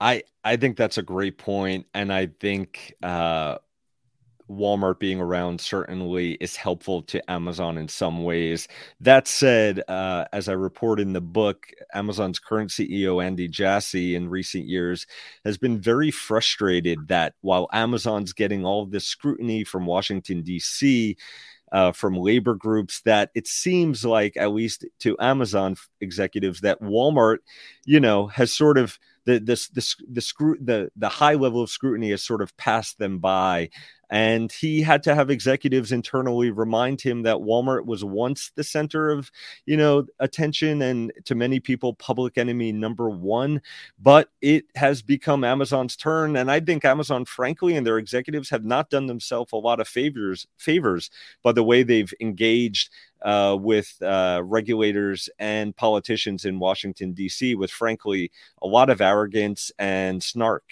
I 0.00 0.24
I 0.42 0.56
think 0.56 0.76
that's 0.76 0.98
a 0.98 1.02
great 1.02 1.38
point, 1.38 1.86
and 1.94 2.12
I 2.12 2.26
think 2.26 2.94
uh, 3.02 3.58
Walmart 4.52 4.98
being 4.98 5.20
around 5.20 5.60
certainly 5.60 6.32
is 6.34 6.56
helpful 6.56 7.02
to 7.02 7.30
Amazon 7.30 7.78
in 7.78 7.88
some 7.88 8.24
ways. 8.24 8.68
That 9.00 9.26
said, 9.26 9.82
uh, 9.88 10.26
as 10.32 10.48
I 10.48 10.52
report 10.52 11.00
in 11.00 11.12
the 11.12 11.20
book, 11.20 11.66
Amazon's 11.94 12.38
current 12.38 12.70
CEO, 12.70 13.24
Andy 13.24 13.48
Jassy, 13.48 14.14
in 14.14 14.28
recent 14.28 14.66
years 14.66 15.06
has 15.44 15.58
been 15.58 15.80
very 15.80 16.10
frustrated 16.10 17.08
that 17.08 17.34
while 17.40 17.68
Amazon's 17.72 18.32
getting 18.32 18.64
all 18.64 18.86
this 18.86 19.06
scrutiny 19.06 19.64
from 19.64 19.86
Washington, 19.86 20.42
D.C., 20.42 21.16
uh, 21.72 21.90
from 21.90 22.14
labor 22.14 22.54
groups 22.54 23.00
that 23.00 23.30
it 23.34 23.46
seems 23.46 24.04
like, 24.04 24.36
at 24.36 24.52
least 24.52 24.84
to 25.00 25.16
Amazon 25.18 25.74
executives, 26.02 26.60
that 26.60 26.80
Walmart, 26.82 27.38
you 27.86 27.98
know, 27.98 28.26
has 28.26 28.52
sort 28.52 28.76
of 28.76 28.98
the 29.24 29.38
this 29.38 29.68
the 29.68 29.94
the 30.08 30.56
the 30.60 30.90
the 30.96 31.08
high 31.08 31.34
level 31.34 31.62
of 31.62 31.70
scrutiny 31.70 32.10
has 32.10 32.22
sort 32.22 32.42
of 32.42 32.56
passed 32.56 32.98
them 32.98 33.18
by. 33.18 33.70
And 34.10 34.52
he 34.52 34.82
had 34.82 35.02
to 35.04 35.14
have 35.14 35.30
executives 35.30 35.90
internally 35.90 36.50
remind 36.50 37.00
him 37.00 37.22
that 37.22 37.38
Walmart 37.38 37.86
was 37.86 38.04
once 38.04 38.52
the 38.54 38.62
center 38.62 39.10
of, 39.10 39.30
you 39.64 39.74
know, 39.74 40.04
attention 40.20 40.82
and 40.82 41.10
to 41.24 41.34
many 41.34 41.60
people 41.60 41.94
public 41.94 42.36
enemy 42.36 42.72
number 42.72 43.08
1, 43.08 43.62
but 43.98 44.28
it 44.42 44.66
has 44.74 45.00
become 45.00 45.44
Amazon's 45.44 45.96
turn. 45.96 46.36
And 46.36 46.50
I 46.50 46.60
think 46.60 46.84
Amazon 46.84 47.24
frankly 47.24 47.74
and 47.74 47.86
their 47.86 47.96
executives 47.96 48.50
have 48.50 48.66
not 48.66 48.90
done 48.90 49.06
themselves 49.06 49.50
a 49.50 49.56
lot 49.56 49.80
of 49.80 49.88
favors 49.88 50.46
favors 50.58 51.08
by 51.42 51.52
the 51.52 51.64
way 51.64 51.82
they've 51.82 52.12
engaged 52.20 52.90
uh, 53.24 53.56
with 53.58 53.94
uh, 54.02 54.42
regulators 54.44 55.28
and 55.38 55.74
politicians 55.76 56.44
in 56.44 56.58
Washington, 56.58 57.12
D.C., 57.12 57.54
with 57.54 57.70
frankly 57.70 58.30
a 58.60 58.66
lot 58.66 58.90
of 58.90 59.00
arrogance 59.00 59.72
and 59.78 60.22
snark. 60.22 60.64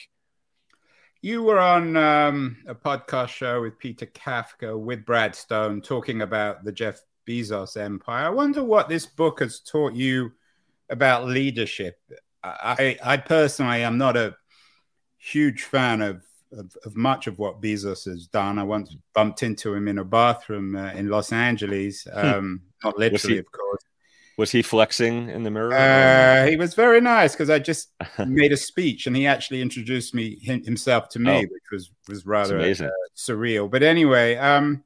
You 1.23 1.43
were 1.43 1.59
on 1.59 1.97
um, 1.97 2.57
a 2.67 2.75
podcast 2.75 3.29
show 3.29 3.61
with 3.61 3.79
Peter 3.79 4.07
Kafka 4.07 4.79
with 4.79 5.05
Brad 5.05 5.35
Stone 5.35 5.83
talking 5.83 6.23
about 6.23 6.65
the 6.65 6.73
Jeff 6.73 7.03
Bezos 7.29 7.77
empire. 7.77 8.27
I 8.27 8.31
wonder 8.31 8.65
what 8.65 8.89
this 8.89 9.05
book 9.05 9.41
has 9.41 9.61
taught 9.61 9.93
you 9.93 10.33
about 10.89 11.27
leadership. 11.27 11.99
I, 12.43 12.97
I 13.05 13.19
personally 13.19 13.83
am 13.83 13.99
not 13.99 14.17
a 14.17 14.35
huge 15.19 15.65
fan 15.65 16.01
of, 16.01 16.25
of, 16.53 16.77
of, 16.85 16.97
much 16.97 17.27
of 17.27 17.39
what 17.39 17.61
Bezos 17.61 18.05
has 18.07 18.27
done. 18.27 18.59
I 18.59 18.63
once 18.63 18.97
bumped 19.15 19.43
into 19.43 19.75
him 19.75 19.89
in 19.89 19.99
a 19.99 20.05
bathroom 20.05 20.77
uh, 20.77 20.93
in 20.93 21.09
Los 21.09 21.33
Angeles, 21.33 22.07
hmm. 22.13 22.19
um, 22.19 22.63
not 22.85 22.99
literally, 22.99 23.39
of 23.39 23.51
course. 23.51 23.83
Was 24.37 24.51
he 24.51 24.63
flexing 24.63 25.29
in 25.29 25.43
the 25.43 25.51
mirror? 25.51 25.75
Uh, 25.75 26.47
he 26.47 26.57
was 26.57 26.73
very 26.73 27.03
nice 27.03 27.33
because 27.33 27.51
I 27.51 27.59
just 27.59 27.91
made 28.27 28.53
a 28.53 28.57
speech 28.57 29.07
and 29.07 29.15
he 29.15 29.27
actually 29.27 29.61
introduced 29.61 30.15
me 30.15 30.37
himself 30.41 31.11
to 31.11 31.19
me, 31.19 31.31
oh, 31.31 31.41
which 31.41 31.71
was 31.71 31.91
was 32.09 32.25
rather 32.25 32.59
uh, 32.59 32.89
surreal. 33.15 33.71
But 33.71 33.83
anyway, 33.83 34.37
um, 34.37 34.83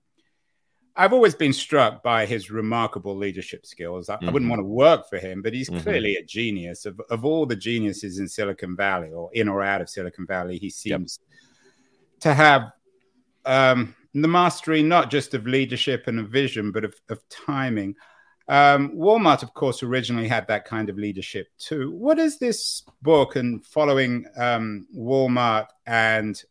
I've 0.97 1.13
always 1.13 1.35
been 1.35 1.53
struck 1.53 2.03
by 2.03 2.27
his 2.27 2.51
remarkable 2.51 3.17
leadership 3.17 3.67
skills. 3.67 4.09
I, 4.09 4.17
mm-hmm. 4.17 4.29
I 4.29 4.33
wouldn't 4.33 4.51
mm-hmm. 4.51 4.59
want 4.59 4.69
to 4.69 4.73
work 4.73 5.09
for 5.09 5.19
him, 5.19 5.43
but 5.43 5.53
he's 5.53 5.69
mm-hmm. 5.69 5.83
clearly 5.83 6.17
a 6.17 6.25
genius. 6.25 6.87
Of, 6.87 7.01
of 7.11 7.25
all 7.25 7.47
the 7.47 7.57
geniuses 7.57 8.19
in 8.19 8.29
Silicon 8.29 8.77
Valley 8.77 9.13
or 9.13 9.31
in 9.33 9.49
or 9.49 9.63
out 9.63 9.81
of 9.81 9.89
Silicon 9.89 10.27
Valley, 10.27 10.59
he 10.59 10.71
seems 10.71 11.19
yep. 11.21 11.34
To 12.25 12.33
have 12.33 12.73
um, 13.45 13.95
the 14.15 14.27
mastery 14.27 14.83
not 14.83 15.11
just 15.11 15.35
of 15.35 15.47
leadership 15.47 16.07
and 16.07 16.19
a 16.19 16.23
vision, 16.23 16.73
but 16.73 16.83
of, 16.83 16.95
of 17.11 17.21
timing. 17.29 17.95
Um, 18.49 18.97
Walmart, 18.97 19.43
of 19.43 19.53
course, 19.53 19.83
originally 19.83 20.27
had 20.27 20.49
that 20.49 20.65
kind 20.65 20.89
of 20.89 20.97
leadership 20.97 21.49
too. 21.59 21.91
What 21.91 22.19
is 22.19 22.39
this 22.39 22.83
book 23.03 23.37
and 23.37 23.63
following 23.67 24.25
um, 24.39 24.87
Walmart 24.97 25.67
and 25.85 26.43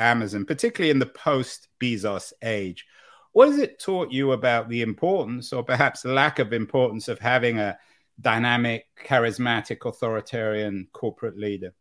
Amazon, 0.00 0.44
particularly 0.44 0.90
in 0.90 0.98
the 0.98 1.06
post 1.06 1.68
Bezos 1.78 2.32
age, 2.42 2.84
what 3.30 3.48
has 3.48 3.58
it 3.58 3.78
taught 3.78 4.10
you 4.10 4.32
about 4.32 4.68
the 4.68 4.82
importance 4.82 5.52
or 5.52 5.62
perhaps 5.62 6.04
lack 6.04 6.40
of 6.40 6.52
importance 6.52 7.06
of 7.06 7.20
having 7.20 7.60
a 7.60 7.78
dynamic, 8.20 8.86
charismatic, 9.00 9.88
authoritarian 9.88 10.88
corporate 10.92 11.38
leader? 11.38 11.72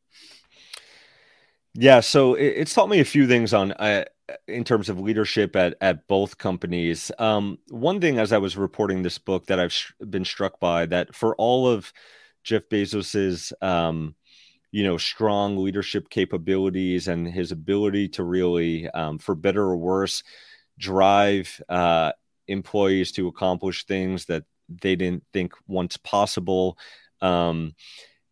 Yeah, 1.75 2.01
so 2.01 2.35
it's 2.35 2.73
taught 2.73 2.89
me 2.89 2.99
a 2.99 3.05
few 3.05 3.27
things 3.27 3.51
on 3.53 3.71
uh, 3.73 4.05
in 4.47 4.63
terms 4.63 4.89
of 4.89 4.99
leadership 4.99 5.55
at 5.55 5.75
at 5.81 6.07
both 6.07 6.37
companies. 6.37 7.11
Um, 7.17 7.57
one 7.69 7.99
thing, 7.99 8.19
as 8.19 8.31
I 8.31 8.37
was 8.37 8.55
reporting 8.55 9.01
this 9.01 9.17
book, 9.17 9.47
that 9.47 9.59
I've 9.59 9.73
sh- 9.73 9.91
been 10.09 10.23
struck 10.25 10.59
by 10.59 10.85
that 10.87 11.15
for 11.15 11.35
all 11.37 11.67
of 11.67 11.91
Jeff 12.43 12.69
Bezos's 12.69 13.53
um, 13.61 14.13
you 14.71 14.83
know 14.83 14.97
strong 14.97 15.57
leadership 15.63 16.09
capabilities 16.09 17.07
and 17.07 17.27
his 17.27 17.51
ability 17.53 18.09
to 18.09 18.23
really, 18.23 18.89
um, 18.91 19.19
for 19.19 19.35
better 19.35 19.63
or 19.63 19.77
worse, 19.77 20.23
drive 20.79 21.61
uh, 21.69 22.11
employees 22.47 23.11
to 23.13 23.27
accomplish 23.27 23.85
things 23.85 24.25
that 24.25 24.43
they 24.69 24.95
didn't 24.95 25.23
think 25.33 25.53
once 25.67 25.97
possible. 25.97 26.77
Um, 27.21 27.75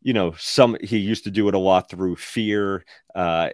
you 0.02 0.14
know, 0.14 0.34
some 0.38 0.78
he 0.82 0.98
used 0.98 1.24
to 1.26 1.32
do 1.32 1.48
it 1.48 1.56
a 1.56 1.60
lot 1.60 1.90
through 1.90 2.16
fear. 2.16 2.84
Uh, 3.16 3.50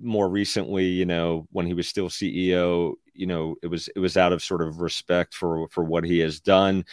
more 0.00 0.28
recently, 0.28 0.86
you 0.86 1.04
know, 1.04 1.46
when 1.50 1.66
he 1.66 1.74
was 1.74 1.88
still 1.88 2.08
CEO, 2.08 2.94
you 3.14 3.26
know, 3.26 3.56
it 3.62 3.66
was 3.68 3.88
it 3.94 3.98
was 3.98 4.16
out 4.16 4.32
of 4.32 4.42
sort 4.42 4.62
of 4.62 4.80
respect 4.80 5.34
for 5.34 5.68
for 5.68 5.84
what 5.84 6.04
he 6.04 6.18
has 6.20 6.40
done. 6.40 6.84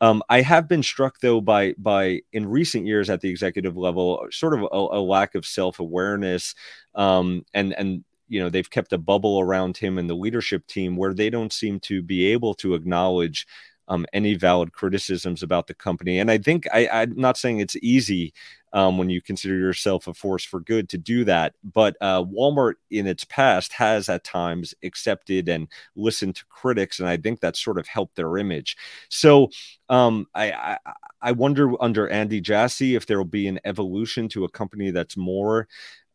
Um, 0.00 0.22
I 0.28 0.42
have 0.42 0.68
been 0.68 0.82
struck 0.82 1.20
though 1.20 1.40
by 1.40 1.74
by 1.78 2.22
in 2.32 2.46
recent 2.46 2.86
years 2.86 3.10
at 3.10 3.20
the 3.20 3.30
executive 3.30 3.76
level, 3.76 4.26
sort 4.30 4.54
of 4.54 4.62
a, 4.62 4.76
a 4.76 5.00
lack 5.00 5.34
of 5.34 5.46
self 5.46 5.80
awareness, 5.80 6.54
um, 6.94 7.44
and 7.54 7.72
and 7.74 8.04
you 8.28 8.40
know 8.40 8.48
they've 8.48 8.70
kept 8.70 8.92
a 8.92 8.98
bubble 8.98 9.40
around 9.40 9.76
him 9.76 9.98
and 9.98 10.08
the 10.08 10.14
leadership 10.14 10.66
team 10.66 10.96
where 10.96 11.14
they 11.14 11.30
don't 11.30 11.52
seem 11.52 11.80
to 11.80 12.02
be 12.02 12.26
able 12.26 12.54
to 12.54 12.74
acknowledge 12.74 13.46
um, 13.88 14.06
any 14.12 14.34
valid 14.34 14.72
criticisms 14.72 15.42
about 15.42 15.66
the 15.66 15.74
company. 15.74 16.18
And 16.18 16.30
I 16.30 16.38
think 16.38 16.66
I, 16.72 17.02
am 17.02 17.14
not 17.16 17.36
saying 17.36 17.60
it's 17.60 17.76
easy 17.76 18.32
um, 18.72 18.98
when 18.98 19.10
you 19.10 19.20
consider 19.20 19.56
yourself 19.56 20.06
a 20.06 20.14
force 20.14 20.44
for 20.44 20.60
good 20.60 20.88
to 20.90 20.98
do 20.98 21.24
that, 21.24 21.54
but 21.62 21.96
uh, 22.00 22.22
Walmart 22.24 22.74
in 22.90 23.06
its 23.06 23.24
past 23.24 23.72
has 23.72 24.08
at 24.08 24.24
times 24.24 24.74
accepted 24.82 25.48
and 25.48 25.68
listened 25.96 26.36
to 26.36 26.46
critics, 26.46 27.00
and 27.00 27.08
I 27.08 27.16
think 27.16 27.40
that 27.40 27.56
sort 27.56 27.78
of 27.78 27.86
helped 27.86 28.16
their 28.16 28.38
image. 28.38 28.76
So 29.08 29.50
um, 29.88 30.26
I, 30.34 30.52
I, 30.52 30.78
I 31.20 31.32
wonder 31.32 31.72
under 31.82 32.08
Andy 32.08 32.40
Jassy 32.40 32.94
if 32.94 33.06
there 33.06 33.18
will 33.18 33.24
be 33.24 33.48
an 33.48 33.60
evolution 33.64 34.28
to 34.30 34.44
a 34.44 34.50
company 34.50 34.90
that's 34.90 35.16
more 35.16 35.68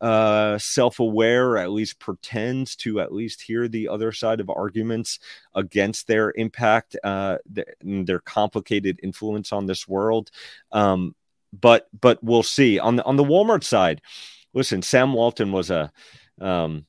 uh, 0.03 0.57
self-aware 0.57 1.51
or 1.51 1.57
at 1.57 1.71
least 1.71 1.97
pretends 1.97 2.75
to 2.75 2.99
at 2.99 3.13
least 3.13 3.41
hear 3.41 3.69
the 3.69 3.87
other 3.87 4.11
side 4.11 4.41
of 4.41 4.49
arguments 4.49 5.17
against 5.55 6.07
their 6.07 6.33
impact 6.35 6.97
uh, 7.05 7.37
their 7.81 8.19
complicated 8.19 8.99
influence 9.01 9.53
on 9.53 9.65
this 9.65 9.87
world 9.87 10.29
um, 10.73 11.15
but 11.59 11.87
but 11.99 12.23
we'll 12.23 12.43
see. 12.43 12.79
On 12.79 12.95
the 12.95 13.03
on 13.05 13.15
the 13.15 13.23
walmart 13.23 13.63
side 13.63 14.01
listen 14.53 14.81
sam 14.81 15.13
walton 15.13 15.51
was 15.51 15.69
a 15.69 15.91
um, 16.39 16.85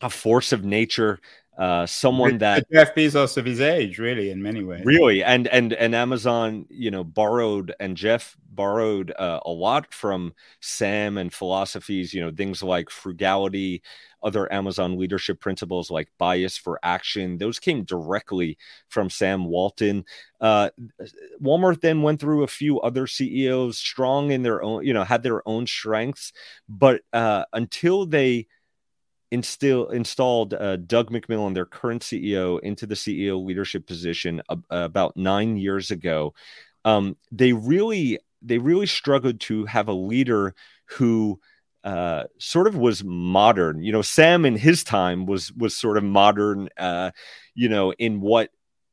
a 0.00 0.10
force 0.10 0.52
of 0.52 0.64
nature 0.64 1.18
uh, 1.60 1.84
someone 1.84 2.38
that 2.38 2.64
Jeff 2.72 2.94
Bezos 2.94 3.36
of 3.36 3.44
his 3.44 3.60
age, 3.60 3.98
really, 3.98 4.30
in 4.30 4.42
many 4.42 4.64
ways. 4.64 4.82
Really, 4.82 5.22
and 5.22 5.46
and 5.48 5.74
and 5.74 5.94
Amazon, 5.94 6.64
you 6.70 6.90
know, 6.90 7.04
borrowed 7.04 7.74
and 7.78 7.98
Jeff 7.98 8.34
borrowed 8.50 9.12
uh, 9.18 9.40
a 9.44 9.50
lot 9.50 9.92
from 9.92 10.32
Sam 10.60 11.18
and 11.18 11.30
philosophies. 11.30 12.14
You 12.14 12.22
know, 12.22 12.30
things 12.30 12.62
like 12.62 12.88
frugality, 12.88 13.82
other 14.22 14.50
Amazon 14.50 14.98
leadership 14.98 15.38
principles 15.38 15.90
like 15.90 16.08
bias 16.16 16.56
for 16.56 16.80
action. 16.82 17.36
Those 17.36 17.58
came 17.58 17.84
directly 17.84 18.56
from 18.88 19.10
Sam 19.10 19.44
Walton. 19.44 20.06
Uh, 20.40 20.70
Walmart 21.42 21.82
then 21.82 22.00
went 22.00 22.20
through 22.20 22.42
a 22.42 22.48
few 22.48 22.80
other 22.80 23.06
CEOs, 23.06 23.76
strong 23.76 24.30
in 24.30 24.42
their 24.42 24.62
own, 24.62 24.86
you 24.86 24.94
know, 24.94 25.04
had 25.04 25.22
their 25.22 25.46
own 25.46 25.66
strengths, 25.66 26.32
but 26.70 27.02
uh, 27.12 27.44
until 27.52 28.06
they 28.06 28.46
instill, 29.30 29.88
installed 29.90 30.54
uh, 30.54 30.76
Doug 30.76 31.10
McMillon, 31.10 31.54
their 31.54 31.66
current 31.66 32.02
CEO, 32.02 32.60
into 32.60 32.86
the 32.86 32.94
CEO 32.94 33.44
leadership 33.44 33.86
position 33.86 34.42
uh, 34.48 34.56
about 34.70 35.16
nine 35.16 35.56
years 35.56 35.90
ago. 35.90 36.34
Um, 36.84 37.16
they 37.30 37.52
really 37.52 38.18
they 38.42 38.58
really 38.58 38.86
struggled 38.86 39.40
to 39.40 39.66
have 39.66 39.88
a 39.88 39.92
leader 39.92 40.54
who 40.86 41.40
uh, 41.84 42.24
sort 42.38 42.66
of 42.66 42.76
was 42.76 43.04
modern. 43.04 43.82
You 43.82 43.92
know, 43.92 44.02
Sam 44.02 44.44
in 44.44 44.56
his 44.56 44.84
time 44.84 45.26
was 45.26 45.52
was 45.52 45.76
sort 45.76 45.96
of 45.96 46.04
modern. 46.04 46.68
Uh, 46.76 47.10
you 47.54 47.68
know, 47.68 47.92
in 47.92 48.20
what 48.20 48.50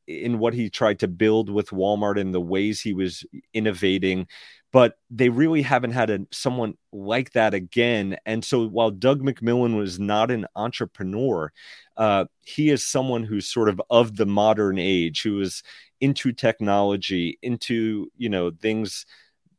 in 0.08 0.38
what 0.38 0.54
he 0.54 0.70
tried 0.70 0.98
to 0.98 1.08
build 1.08 1.50
with 1.50 1.70
Walmart 1.70 2.18
and 2.20 2.34
the 2.34 2.40
ways 2.40 2.80
he 2.80 2.94
was 2.94 3.24
innovating 3.54 4.26
but 4.72 4.98
they 5.10 5.28
really 5.28 5.62
haven't 5.62 5.92
had 5.92 6.10
a, 6.10 6.20
someone 6.30 6.76
like 6.92 7.32
that 7.32 7.54
again. 7.54 8.16
And 8.26 8.44
so 8.44 8.66
while 8.66 8.90
Doug 8.90 9.22
McMillon 9.22 9.76
was 9.76 9.98
not 9.98 10.30
an 10.30 10.46
entrepreneur, 10.56 11.52
uh, 11.96 12.26
he 12.42 12.70
is 12.70 12.86
someone 12.86 13.24
who's 13.24 13.50
sort 13.50 13.68
of 13.68 13.80
of 13.90 14.16
the 14.16 14.26
modern 14.26 14.78
age, 14.78 15.22
who 15.22 15.40
is 15.40 15.62
into 16.00 16.32
technology, 16.32 17.38
into 17.42 18.10
you 18.16 18.28
know 18.28 18.50
things, 18.50 19.06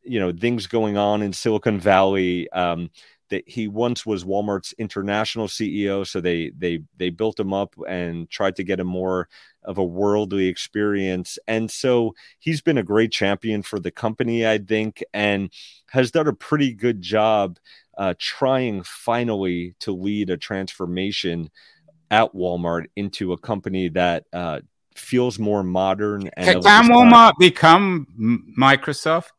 you 0.03 0.20
know 0.20 0.32
things 0.32 0.68
going 0.68 0.98
on 0.98 1.22
in 1.22 1.34
Silicon 1.34 1.79
Valley. 1.79 2.50
Um, 2.51 2.91
that 3.29 3.48
he 3.48 3.67
once 3.67 4.05
was 4.05 4.24
Walmart's 4.24 4.74
international 4.77 5.48
CEO, 5.48 6.05
so 6.05 6.21
they 6.21 6.51
they 6.57 6.81
they 6.98 7.09
built 7.09 7.39
him 7.39 7.53
up 7.53 7.75
and 7.88 8.29
tried 8.29 8.55
to 8.57 8.63
get 8.63 8.79
him 8.79 8.88
more 8.88 9.27
of 9.63 9.77
a 9.77 9.83
worldly 9.83 10.48
experience. 10.48 11.38
And 11.48 11.69
so 11.69 12.15
he's 12.39 12.62
been 12.62 12.77
a 12.77 12.84
great 12.84 13.12
champion 13.12 13.62
for 13.62 13.80
the 13.80 13.91
company, 13.91 14.47
I 14.47 14.58
think, 14.58 15.04
and 15.13 15.51
has 15.91 16.12
done 16.12 16.27
a 16.27 16.34
pretty 16.34 16.73
good 16.73 17.01
job 17.01 17.60
uh, 17.97 18.13
trying 18.17 18.84
finally 18.84 19.75
to 19.80 19.91
lead 19.91 20.30
a 20.30 20.38
transformation 20.38 21.49
at 22.12 22.34
Walmart 22.34 22.86
into 22.95 23.34
a 23.34 23.38
company 23.38 23.89
that 23.89 24.25
uh, 24.34 24.62
feels 24.95 25.38
more 25.38 25.63
modern. 25.63 26.30
And 26.36 26.63
can 26.63 26.89
Walmart 26.89 27.34
become 27.38 28.08
Microsoft? 28.58 29.30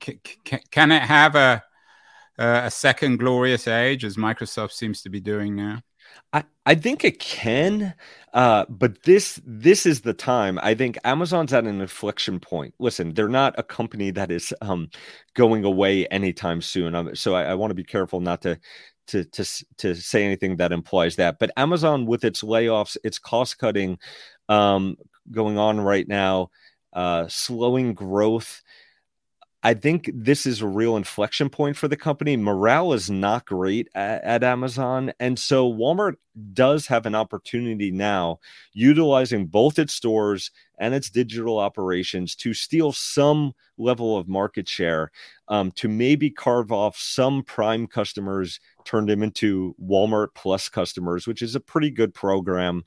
Can, 0.00 0.20
can, 0.44 0.60
can 0.70 0.92
it 0.92 1.02
have 1.02 1.34
a 1.36 1.62
uh, 2.38 2.62
a 2.64 2.70
second 2.70 3.18
glorious 3.18 3.68
age 3.68 4.04
as 4.04 4.16
Microsoft 4.16 4.72
seems 4.72 5.02
to 5.02 5.10
be 5.10 5.20
doing 5.20 5.54
now? 5.54 5.82
I, 6.32 6.44
I 6.66 6.74
think 6.74 7.04
it 7.04 7.18
can, 7.18 7.94
uh, 8.32 8.66
but 8.68 9.02
this 9.04 9.40
this 9.44 9.86
is 9.86 10.00
the 10.00 10.12
time. 10.12 10.58
I 10.62 10.74
think 10.74 10.98
Amazon's 11.04 11.52
at 11.52 11.64
an 11.64 11.80
inflection 11.80 12.40
point. 12.40 12.74
Listen, 12.78 13.14
they're 13.14 13.28
not 13.28 13.54
a 13.58 13.62
company 13.62 14.10
that 14.10 14.30
is 14.30 14.52
um, 14.60 14.90
going 15.34 15.64
away 15.64 16.06
anytime 16.08 16.60
soon. 16.60 16.94
Um, 16.94 17.14
so 17.14 17.34
I, 17.34 17.44
I 17.44 17.54
want 17.54 17.70
to 17.70 17.74
be 17.74 17.84
careful 17.84 18.20
not 18.20 18.42
to 18.42 18.58
to 19.08 19.24
to 19.24 19.44
to 19.78 19.94
say 19.94 20.24
anything 20.24 20.56
that 20.56 20.72
implies 20.72 21.16
that. 21.16 21.38
But 21.38 21.52
Amazon, 21.56 22.06
with 22.06 22.24
its 22.24 22.42
layoffs, 22.42 22.96
its 23.04 23.18
cost 23.18 23.58
cutting 23.58 23.98
um, 24.48 24.96
going 25.30 25.58
on 25.58 25.80
right 25.80 26.06
now, 26.06 26.50
uh, 26.92 27.26
slowing 27.28 27.94
growth 27.94 28.62
I 29.66 29.72
think 29.72 30.10
this 30.12 30.44
is 30.44 30.60
a 30.60 30.66
real 30.66 30.94
inflection 30.94 31.48
point 31.48 31.78
for 31.78 31.88
the 31.88 31.96
company. 31.96 32.36
Morale 32.36 32.92
is 32.92 33.10
not 33.10 33.46
great 33.46 33.88
at, 33.94 34.22
at, 34.22 34.44
Amazon. 34.44 35.10
And 35.18 35.38
so 35.38 35.72
Walmart 35.72 36.16
does 36.52 36.86
have 36.88 37.06
an 37.06 37.14
opportunity 37.14 37.90
now, 37.90 38.40
utilizing 38.74 39.46
both 39.46 39.78
its 39.78 39.94
stores 39.94 40.50
and 40.78 40.92
its 40.92 41.08
digital 41.08 41.58
operations 41.58 42.34
to 42.36 42.52
steal 42.52 42.92
some 42.92 43.54
level 43.78 44.18
of 44.18 44.28
market 44.28 44.68
share, 44.68 45.10
um, 45.48 45.70
to 45.72 45.88
maybe 45.88 46.28
carve 46.28 46.70
off 46.70 46.98
some 46.98 47.42
prime 47.42 47.86
customers, 47.86 48.60
turn 48.84 49.06
them 49.06 49.22
into 49.22 49.74
Walmart 49.82 50.28
Plus 50.34 50.68
customers, 50.68 51.26
which 51.26 51.40
is 51.40 51.54
a 51.54 51.60
pretty 51.60 51.90
good 51.90 52.12
program 52.12 52.82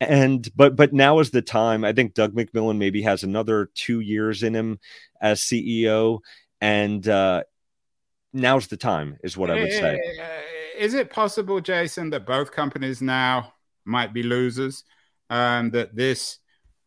and 0.00 0.48
but 0.54 0.76
but 0.76 0.92
now 0.92 1.18
is 1.20 1.30
the 1.30 1.42
time. 1.42 1.84
I 1.84 1.92
think 1.92 2.14
doug 2.14 2.34
McMillon 2.34 2.78
maybe 2.78 3.02
has 3.02 3.22
another 3.22 3.70
two 3.74 4.00
years 4.00 4.42
in 4.42 4.54
him 4.54 4.78
as 5.20 5.40
ceo 5.40 6.20
and 6.60 7.06
uh 7.08 7.42
now's 8.32 8.66
the 8.66 8.76
time 8.76 9.16
is 9.22 9.36
what 9.36 9.50
i 9.50 9.54
would 9.54 9.72
say. 9.72 9.98
Eh, 10.18 10.42
is 10.78 10.92
it 10.92 11.10
possible 11.10 11.60
jason 11.60 12.10
that 12.10 12.26
both 12.26 12.52
companies 12.52 13.00
now 13.00 13.52
might 13.84 14.12
be 14.12 14.22
losers? 14.22 14.84
Um 15.30 15.70
that 15.70 15.96
this 15.96 16.38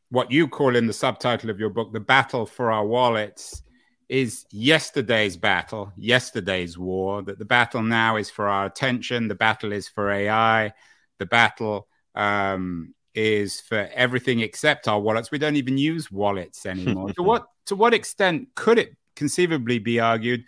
what 0.10 0.32
you 0.32 0.48
call 0.48 0.76
in 0.76 0.88
the 0.88 0.94
subtitle 0.94 1.50
of 1.50 1.60
your 1.60 1.70
book 1.70 1.92
the 1.92 2.00
battle 2.00 2.46
for 2.46 2.72
our 2.72 2.86
wallets 2.86 3.64
is 4.08 4.46
yesterday's 4.52 5.38
battle 5.38 5.92
yesterday's 5.98 6.78
war 6.78 7.22
that 7.24 7.40
the 7.40 7.46
battle 7.46 7.82
now 7.82 8.18
is 8.18 8.30
for 8.30 8.48
our 8.48 8.66
attention 8.66 9.28
the 9.28 9.36
battle 9.36 9.72
is 9.72 9.88
for 9.88 10.10
ai 10.12 10.74
the 11.20 11.26
battle 11.26 11.88
um, 12.16 12.94
is 13.14 13.60
for 13.62 13.90
everything 13.94 14.40
except 14.40 14.88
our 14.88 15.00
wallets. 15.00 15.32
We 15.32 15.38
don't 15.38 15.56
even 15.56 15.78
use 15.78 16.12
wallets 16.12 16.66
anymore. 16.66 17.14
to 17.14 17.24
what 17.24 17.48
to 17.68 17.76
what 17.76 17.94
extent 17.94 18.50
could 18.56 18.80
it 18.80 18.96
conceivably 19.16 19.80
be 19.80 20.00
argued 20.00 20.44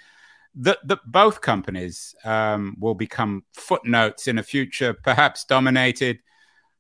that 0.56 0.80
that 0.86 1.00
both 1.06 1.42
companies 1.42 2.16
um, 2.24 2.76
will 2.80 2.96
become 2.96 3.44
footnotes 3.54 4.28
in 4.28 4.38
a 4.38 4.44
future, 4.44 4.94
perhaps 4.94 5.46
dominated, 5.46 6.20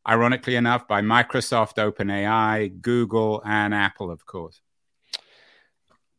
ironically 0.08 0.56
enough, 0.56 0.88
by 0.88 1.02
Microsoft, 1.02 1.76
OpenAI, 1.76 2.82
Google, 2.82 3.42
and 3.46 3.74
Apple, 3.74 4.12
of 4.12 4.26
course. 4.26 4.62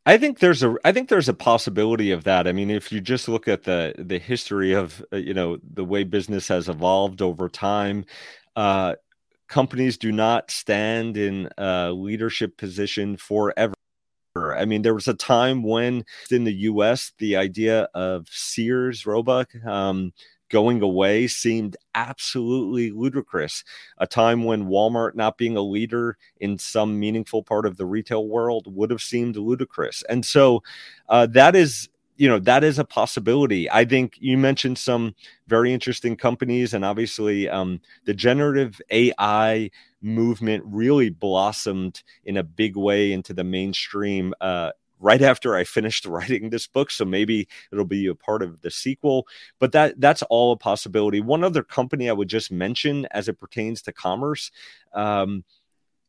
I 0.05 0.17
think 0.17 0.39
there's 0.39 0.63
a 0.63 0.75
I 0.83 0.91
think 0.91 1.09
there's 1.09 1.29
a 1.29 1.33
possibility 1.33 2.11
of 2.11 2.25
that. 2.25 2.47
I 2.47 2.51
mean, 2.51 2.69
if 2.69 2.91
you 2.91 2.99
just 2.99 3.29
look 3.29 3.47
at 3.47 3.63
the 3.63 3.93
the 3.97 4.19
history 4.19 4.73
of 4.73 5.03
uh, 5.13 5.17
you 5.17 5.33
know 5.33 5.59
the 5.63 5.85
way 5.85 6.03
business 6.03 6.47
has 6.49 6.67
evolved 6.67 7.21
over 7.21 7.47
time, 7.47 8.05
uh, 8.55 8.95
companies 9.53 9.99
do 9.99 10.11
not 10.11 10.49
stand 10.49 11.15
in 11.15 11.47
a 11.59 11.91
leadership 11.91 12.57
position 12.57 13.15
forever. 13.15 13.75
I 14.35 14.65
mean, 14.65 14.81
there 14.81 14.95
was 14.95 15.07
a 15.07 15.13
time 15.13 15.61
when 15.61 16.05
in 16.31 16.43
the 16.43 16.55
US, 16.71 17.11
the 17.19 17.35
idea 17.35 17.87
of 17.93 18.27
Sears 18.31 19.05
Roebuck 19.05 19.53
um, 19.63 20.11
going 20.49 20.81
away 20.81 21.27
seemed 21.27 21.77
absolutely 21.93 22.89
ludicrous. 22.89 23.63
A 23.99 24.07
time 24.07 24.43
when 24.43 24.65
Walmart 24.65 25.13
not 25.13 25.37
being 25.37 25.55
a 25.55 25.61
leader 25.61 26.17
in 26.39 26.57
some 26.57 26.99
meaningful 26.99 27.43
part 27.43 27.67
of 27.67 27.77
the 27.77 27.85
retail 27.85 28.27
world 28.27 28.65
would 28.65 28.89
have 28.89 29.03
seemed 29.03 29.35
ludicrous. 29.35 30.01
And 30.09 30.25
so 30.25 30.63
uh, 31.09 31.27
that 31.27 31.55
is 31.55 31.89
you 32.15 32.27
know 32.27 32.39
that 32.39 32.63
is 32.63 32.79
a 32.79 32.85
possibility 32.85 33.69
i 33.71 33.83
think 33.83 34.15
you 34.19 34.37
mentioned 34.37 34.77
some 34.77 35.15
very 35.47 35.73
interesting 35.73 36.15
companies 36.15 36.73
and 36.73 36.85
obviously 36.85 37.49
um, 37.49 37.79
the 38.05 38.13
generative 38.13 38.79
ai 38.91 39.69
movement 40.01 40.63
really 40.65 41.09
blossomed 41.09 42.03
in 42.25 42.37
a 42.37 42.43
big 42.43 42.75
way 42.75 43.11
into 43.11 43.33
the 43.33 43.43
mainstream 43.43 44.33
uh, 44.41 44.71
right 45.03 45.21
after 45.21 45.55
I 45.55 45.65
finished 45.65 46.05
writing 46.07 46.49
this 46.49 46.65
book. 46.65 46.89
So 46.89 47.05
maybe 47.05 47.47
it'll 47.71 47.85
be 47.85 48.07
a 48.07 48.15
part 48.15 48.41
of 48.41 48.61
the 48.61 48.71
sequel, 48.71 49.27
but 49.59 49.73
that 49.73 49.99
that's 49.99 50.23
all 50.23 50.53
a 50.53 50.57
possibility. 50.57 51.21
One 51.21 51.43
other 51.43 51.61
company 51.61 52.09
I 52.09 52.13
would 52.13 52.29
just 52.29 52.51
mention 52.51 53.05
as 53.11 53.27
it 53.27 53.39
pertains 53.39 53.81
to 53.83 53.93
commerce 53.93 54.49
um, 54.93 55.43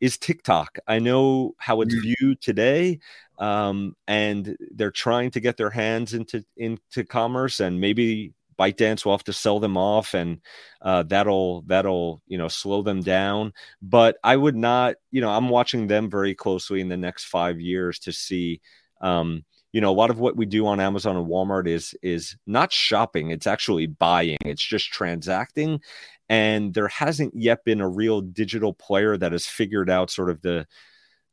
is 0.01 0.17
TikTok. 0.17 0.79
I 0.87 0.99
know 0.99 1.55
how 1.59 1.81
it's 1.81 1.95
mm. 1.95 2.03
viewed 2.03 2.41
today, 2.41 3.01
um, 3.39 3.97
and 4.07 4.57
they're 4.75 4.91
trying 4.91 5.31
to 5.33 5.41
get 5.41 5.57
their 5.57 5.71
hands 5.71 6.15
into 6.15 6.45
into 6.57 7.05
commerce, 7.05 7.61
and 7.61 7.81
maybe 7.81 8.33
ByteDance 8.59 9.05
will 9.05 9.13
have 9.13 9.25
to 9.25 9.33
sell 9.33 9.61
them 9.61 9.77
off, 9.77 10.15
and 10.15 10.41
uh, 10.83 11.03
that'll 11.05 11.63
that'll 11.63 12.23
you 12.27 12.39
know 12.39 12.49
slow 12.49 12.83
them 12.83 13.03
down. 13.03 13.53
But 13.83 14.17
I 14.23 14.37
would 14.37 14.57
not, 14.57 14.97
you 15.11 15.21
know, 15.21 15.31
I'm 15.31 15.49
watching 15.49 15.87
them 15.87 16.11
very 16.11 16.35
closely 16.35 16.81
in 16.81 16.89
the 16.89 16.97
next 16.97 17.25
five 17.25 17.61
years 17.61 17.99
to 18.01 18.13
see. 18.13 18.61
Um, 19.01 19.45
you 19.73 19.81
know, 19.81 19.91
a 19.91 19.93
lot 19.93 20.11
of 20.11 20.21
what 20.21 20.37
we 20.37 20.47
do 20.47 20.69
on 20.69 20.79
Amazon 20.79 21.17
and 21.17 21.27
Walmart 21.27 21.67
is 21.67 21.95
is 22.01 22.37
not 22.47 22.73
shopping; 22.73 23.31
it's 23.31 23.47
actually 23.47 23.87
buying. 23.87 24.39
It's 24.45 24.65
just 24.65 24.93
transacting, 24.93 25.81
and 26.29 26.73
there 26.75 26.89
hasn't 26.89 27.35
yet 27.35 27.65
been 27.65 27.81
a 27.81 27.89
real 27.89 28.21
digital 28.21 28.73
player 28.73 29.17
that 29.17 29.33
has 29.33 29.47
figured 29.47 29.91
out 29.91 30.11
sort 30.11 30.31
of 30.31 30.43
the 30.43 30.67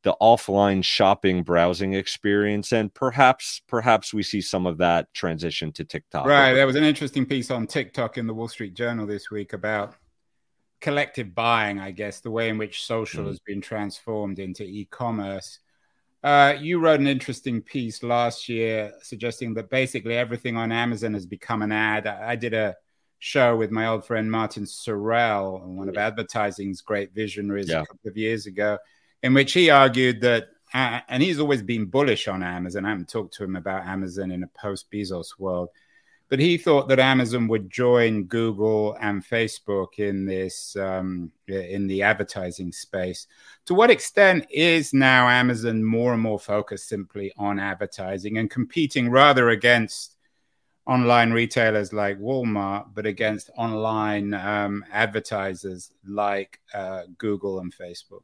the 0.04 0.16
offline 0.22 0.84
shopping 0.84 1.44
browsing 1.44 1.94
experience 1.94 2.72
and 2.72 2.94
perhaps 2.94 3.62
perhaps 3.68 4.14
we 4.14 4.24
see 4.24 4.42
some 4.42 4.66
of 4.66 4.78
that 4.80 5.14
transition 5.14 5.72
to 5.74 5.84
TikTok. 5.84 6.26
Right, 6.26 6.54
there 6.54 6.68
was 6.68 6.76
an 6.76 6.84
interesting 6.84 7.26
piece 7.26 7.52
on 7.52 7.68
TikTok 7.68 8.18
in 8.18 8.28
the 8.28 8.34
Wall 8.34 8.48
Street 8.48 8.74
Journal 8.74 9.06
this 9.06 9.30
week 9.30 9.54
about 9.54 9.96
collective 10.80 11.36
buying, 11.36 11.80
I 11.80 11.92
guess, 11.92 12.20
the 12.20 12.32
way 12.32 12.50
in 12.50 12.58
which 12.58 12.84
social 12.84 13.26
mm. 13.26 13.28
has 13.28 13.40
been 13.40 13.62
transformed 13.62 14.40
into 14.40 14.64
e-commerce. 14.64 15.60
Uh, 16.24 16.56
you 16.60 16.80
wrote 16.80 17.00
an 17.00 17.08
interesting 17.08 17.62
piece 17.62 18.04
last 18.04 18.50
year 18.50 18.94
suggesting 19.02 19.54
that 19.56 19.70
basically 19.70 20.16
everything 20.16 20.58
on 20.58 20.72
Amazon 20.72 21.14
has 21.14 21.26
become 21.26 21.62
an 21.62 21.72
ad. 21.72 22.08
I 22.08 22.36
did 22.36 22.54
a 22.54 22.76
show 23.20 23.56
with 23.56 23.70
my 23.70 23.88
old 23.88 24.06
friend 24.06 24.32
Martin 24.32 24.64
Sorrell, 24.64 25.64
one 25.64 25.90
of 25.90 25.98
advertising's 25.98 26.82
great 26.82 27.14
visionaries, 27.14 27.70
yeah. 27.70 27.82
a 27.82 27.86
couple 27.86 28.10
of 28.10 28.18
years 28.18 28.48
ago 28.48 28.80
in 29.24 29.34
which 29.34 29.54
he 29.54 29.70
argued 29.70 30.22
that, 30.22 30.50
uh, 30.74 31.02
and 31.10 31.22
he's 31.22 31.40
always 31.40 31.62
been 31.62 31.86
bullish 31.86 32.28
on 32.28 32.44
Amazon. 32.44 32.86
I 32.86 32.90
haven't 32.90 33.10
talked 33.10 33.34
to 33.36 33.44
him 33.44 33.56
about 33.56 33.86
Amazon 33.86 34.32
in 34.32 34.44
a 34.44 34.48
post 34.48 34.90
Bezos 34.92 35.38
world, 35.38 35.70
but 36.30 36.40
he 36.40 36.58
thought 36.58 36.88
that 36.88 37.00
Amazon 37.00 37.48
would 37.50 37.70
join 37.70 38.24
Google 38.24 38.96
and 39.02 39.22
Facebook 39.22 40.00
in 40.00 40.26
this 40.26 40.76
um, 40.78 41.32
in 41.48 41.88
the 41.88 42.04
advertising 42.04 42.72
space. 42.72 43.28
To 43.66 43.74
what 43.74 43.92
extent 43.92 44.48
is 44.50 44.94
now 44.94 45.28
Amazon 45.28 45.84
more 45.84 46.14
and 46.14 46.22
more 46.22 46.40
focused 46.40 46.88
simply 46.88 47.34
on 47.38 47.60
advertising 47.60 48.38
and 48.38 48.50
competing 48.50 49.10
rather 49.10 49.50
against 49.50 50.16
online 50.88 51.32
retailers 51.32 51.94
like 51.94 52.20
Walmart, 52.20 52.88
but 52.94 53.06
against 53.06 53.50
online 53.58 54.34
um, 54.34 54.84
advertisers 54.92 55.92
like 56.08 56.60
uh, 56.74 57.04
Google 57.18 57.60
and 57.60 57.74
Facebook? 57.76 58.24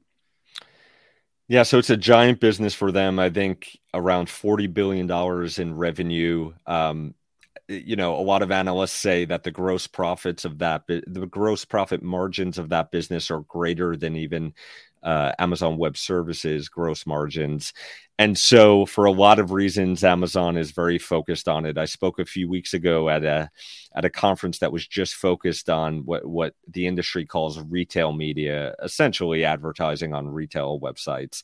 Yeah, 1.47 1.63
so 1.63 1.77
it's 1.77 1.89
a 1.89 1.97
giant 1.97 2.39
business 2.41 2.73
for 2.73 2.91
them. 2.91 3.19
I 3.19 3.29
think 3.29 3.77
around 3.93 4.29
forty 4.29 4.67
billion 4.67 5.07
dollars 5.07 5.60
in 5.60 5.75
revenue. 5.75 6.53
Um, 6.65 7.13
you 7.69 7.95
know, 7.97 8.15
a 8.17 8.21
lot 8.23 8.41
of 8.43 8.51
analysts 8.51 8.93
say 8.93 9.25
that 9.25 9.43
the 9.43 9.51
gross 9.51 9.88
profits 9.88 10.45
of 10.45 10.60
that, 10.60 10.83
the 10.88 11.27
gross 11.29 11.65
profit 11.65 12.03
margins 12.03 12.57
of 12.57 12.69
that 12.69 12.91
business 12.91 13.31
are 13.31 13.41
greater 13.41 13.95
than 13.97 14.15
even 14.15 14.53
uh, 15.07 15.31
Amazon 15.39 15.77
Web 15.77 15.95
Services 15.95 16.67
gross 16.67 17.05
margins. 17.05 17.71
And 18.19 18.37
so, 18.37 18.85
for 18.85 19.05
a 19.05 19.11
lot 19.11 19.39
of 19.39 19.51
reasons, 19.51 20.03
Amazon 20.03 20.57
is 20.57 20.71
very 20.71 20.99
focused 20.99 21.47
on 21.47 21.65
it. 21.65 21.77
I 21.77 21.85
spoke 21.85 22.19
a 22.19 22.25
few 22.25 22.49
weeks 22.49 22.73
ago 22.73 23.07
at 23.07 23.23
a 23.23 23.49
at 23.95 24.03
a 24.03 24.09
conference 24.09 24.59
that 24.59 24.73
was 24.73 24.85
just 24.85 25.15
focused 25.15 25.69
on 25.69 25.99
what 25.99 26.25
what 26.25 26.55
the 26.67 26.87
industry 26.87 27.25
calls 27.25 27.57
retail 27.61 28.11
media, 28.11 28.75
essentially 28.83 29.45
advertising 29.45 30.13
on 30.13 30.27
retail 30.27 30.77
websites. 30.79 31.43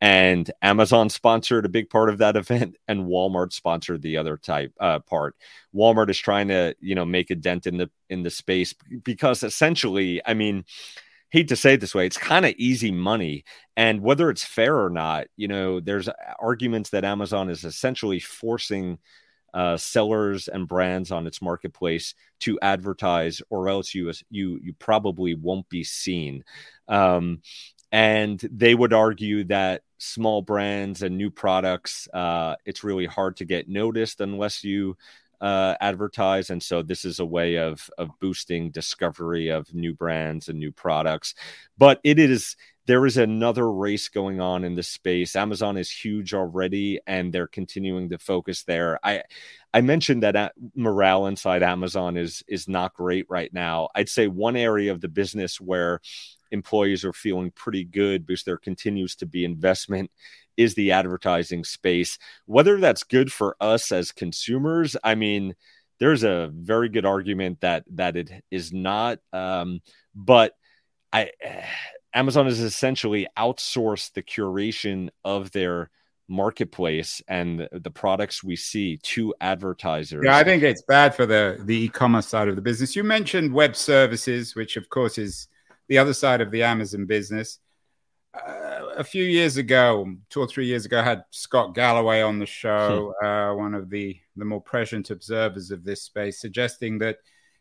And 0.00 0.50
Amazon 0.60 1.08
sponsored 1.08 1.64
a 1.64 1.70
big 1.70 1.88
part 1.88 2.08
of 2.08 2.18
that 2.18 2.36
event, 2.42 2.76
and 2.88 3.06
Walmart 3.06 3.52
sponsored 3.52 4.02
the 4.02 4.16
other 4.16 4.36
type 4.36 4.72
uh, 4.80 4.98
part. 4.98 5.36
Walmart 5.72 6.10
is 6.10 6.18
trying 6.18 6.48
to, 6.48 6.74
you 6.80 6.96
know, 6.96 7.04
make 7.04 7.30
a 7.30 7.36
dent 7.36 7.68
in 7.68 7.76
the 7.76 7.88
in 8.10 8.24
the 8.24 8.30
space 8.30 8.74
because 9.04 9.44
essentially, 9.44 10.20
I 10.26 10.34
mean, 10.34 10.64
hate 11.30 11.48
to 11.48 11.56
say 11.56 11.74
it 11.74 11.80
this 11.80 11.94
way, 11.94 12.06
it's 12.06 12.18
kind 12.18 12.46
of 12.46 12.54
easy 12.56 12.90
money. 12.92 13.44
And 13.76 14.00
whether 14.00 14.30
it's 14.30 14.44
fair 14.44 14.82
or 14.82 14.90
not, 14.90 15.26
you 15.36 15.48
know, 15.48 15.80
there's 15.80 16.08
arguments 16.38 16.90
that 16.90 17.04
Amazon 17.04 17.50
is 17.50 17.64
essentially 17.64 18.20
forcing 18.20 18.98
uh, 19.54 19.76
sellers 19.76 20.48
and 20.48 20.68
brands 20.68 21.10
on 21.10 21.26
its 21.26 21.40
marketplace 21.40 22.14
to 22.40 22.58
advertise, 22.60 23.40
or 23.48 23.68
else 23.68 23.94
you 23.94 24.12
you 24.30 24.60
you 24.62 24.74
probably 24.78 25.34
won't 25.34 25.68
be 25.70 25.82
seen. 25.82 26.44
Um, 26.88 27.40
and 27.90 28.38
they 28.52 28.74
would 28.74 28.92
argue 28.92 29.44
that 29.44 29.82
small 29.98 30.42
brands 30.42 31.02
and 31.02 31.16
new 31.16 31.30
products, 31.30 32.08
uh, 32.12 32.56
it's 32.66 32.84
really 32.84 33.06
hard 33.06 33.36
to 33.38 33.44
get 33.46 33.68
noticed 33.68 34.20
unless 34.20 34.62
you 34.62 34.96
uh, 35.40 35.74
advertise, 35.80 36.50
and 36.50 36.62
so 36.62 36.82
this 36.82 37.04
is 37.04 37.20
a 37.20 37.24
way 37.24 37.56
of 37.56 37.90
of 37.98 38.10
boosting 38.20 38.70
discovery 38.70 39.48
of 39.48 39.72
new 39.74 39.94
brands 39.94 40.48
and 40.48 40.58
new 40.58 40.72
products. 40.72 41.34
But 41.78 42.00
it 42.04 42.18
is 42.18 42.56
there 42.86 43.04
is 43.04 43.16
another 43.16 43.70
race 43.70 44.08
going 44.08 44.40
on 44.40 44.64
in 44.64 44.76
the 44.76 44.82
space. 44.82 45.34
Amazon 45.34 45.76
is 45.76 45.90
huge 45.90 46.32
already, 46.32 47.00
and 47.06 47.32
they're 47.32 47.48
continuing 47.48 48.08
to 48.10 48.18
focus 48.18 48.62
there. 48.62 48.98
I 49.02 49.22
I 49.74 49.80
mentioned 49.80 50.22
that 50.22 50.52
morale 50.74 51.26
inside 51.26 51.62
Amazon 51.62 52.16
is 52.16 52.42
is 52.48 52.68
not 52.68 52.94
great 52.94 53.26
right 53.28 53.52
now. 53.52 53.88
I'd 53.94 54.08
say 54.08 54.28
one 54.28 54.56
area 54.56 54.92
of 54.92 55.00
the 55.00 55.08
business 55.08 55.60
where 55.60 56.00
employees 56.52 57.04
are 57.04 57.12
feeling 57.12 57.50
pretty 57.50 57.84
good 57.84 58.26
because 58.26 58.44
there 58.44 58.56
continues 58.56 59.16
to 59.16 59.26
be 59.26 59.44
investment 59.44 60.10
is 60.56 60.74
the 60.74 60.92
advertising 60.92 61.64
space. 61.64 62.18
Whether 62.46 62.78
that's 62.78 63.02
good 63.02 63.32
for 63.32 63.56
us 63.60 63.92
as 63.92 64.12
consumers, 64.12 64.96
I 65.02 65.14
mean, 65.14 65.54
there's 65.98 66.24
a 66.24 66.50
very 66.52 66.88
good 66.88 67.06
argument 67.06 67.60
that 67.60 67.84
that 67.94 68.16
it 68.16 68.30
is 68.50 68.72
not. 68.72 69.18
Um, 69.32 69.80
but 70.14 70.54
I, 71.12 71.30
Amazon 72.14 72.46
has 72.46 72.60
essentially 72.60 73.26
outsourced 73.36 74.12
the 74.14 74.22
curation 74.22 75.10
of 75.22 75.50
their 75.50 75.90
marketplace 76.28 77.22
and 77.28 77.68
the 77.70 77.90
products 77.90 78.42
we 78.42 78.56
see 78.56 78.96
to 78.98 79.34
advertisers. 79.40 80.22
Yeah, 80.24 80.36
I 80.36 80.42
think 80.42 80.62
it's 80.62 80.82
bad 80.82 81.14
for 81.14 81.26
the 81.26 81.58
the 81.60 81.84
e-commerce 81.84 82.26
side 82.26 82.48
of 82.48 82.56
the 82.56 82.62
business. 82.62 82.96
You 82.96 83.04
mentioned 83.04 83.52
web 83.52 83.76
services, 83.76 84.54
which 84.54 84.76
of 84.76 84.88
course 84.88 85.18
is 85.18 85.48
the 85.88 85.98
other 85.98 86.14
side 86.14 86.40
of 86.40 86.50
the 86.50 86.62
Amazon 86.62 87.06
business. 87.06 87.58
Uh, 88.36 88.86
a 88.96 89.04
few 89.04 89.24
years 89.24 89.56
ago, 89.56 90.12
two 90.30 90.40
or 90.40 90.46
three 90.46 90.66
years 90.66 90.84
ago, 90.84 91.00
I 91.00 91.04
had 91.04 91.24
Scott 91.30 91.74
Galloway 91.74 92.20
on 92.22 92.38
the 92.38 92.46
show, 92.46 93.14
hmm. 93.20 93.26
uh, 93.26 93.54
one 93.54 93.74
of 93.74 93.88
the 93.90 94.18
the 94.36 94.44
more 94.44 94.60
prescient 94.60 95.10
observers 95.10 95.70
of 95.70 95.84
this 95.84 96.02
space, 96.02 96.40
suggesting 96.40 96.98
that 96.98 97.18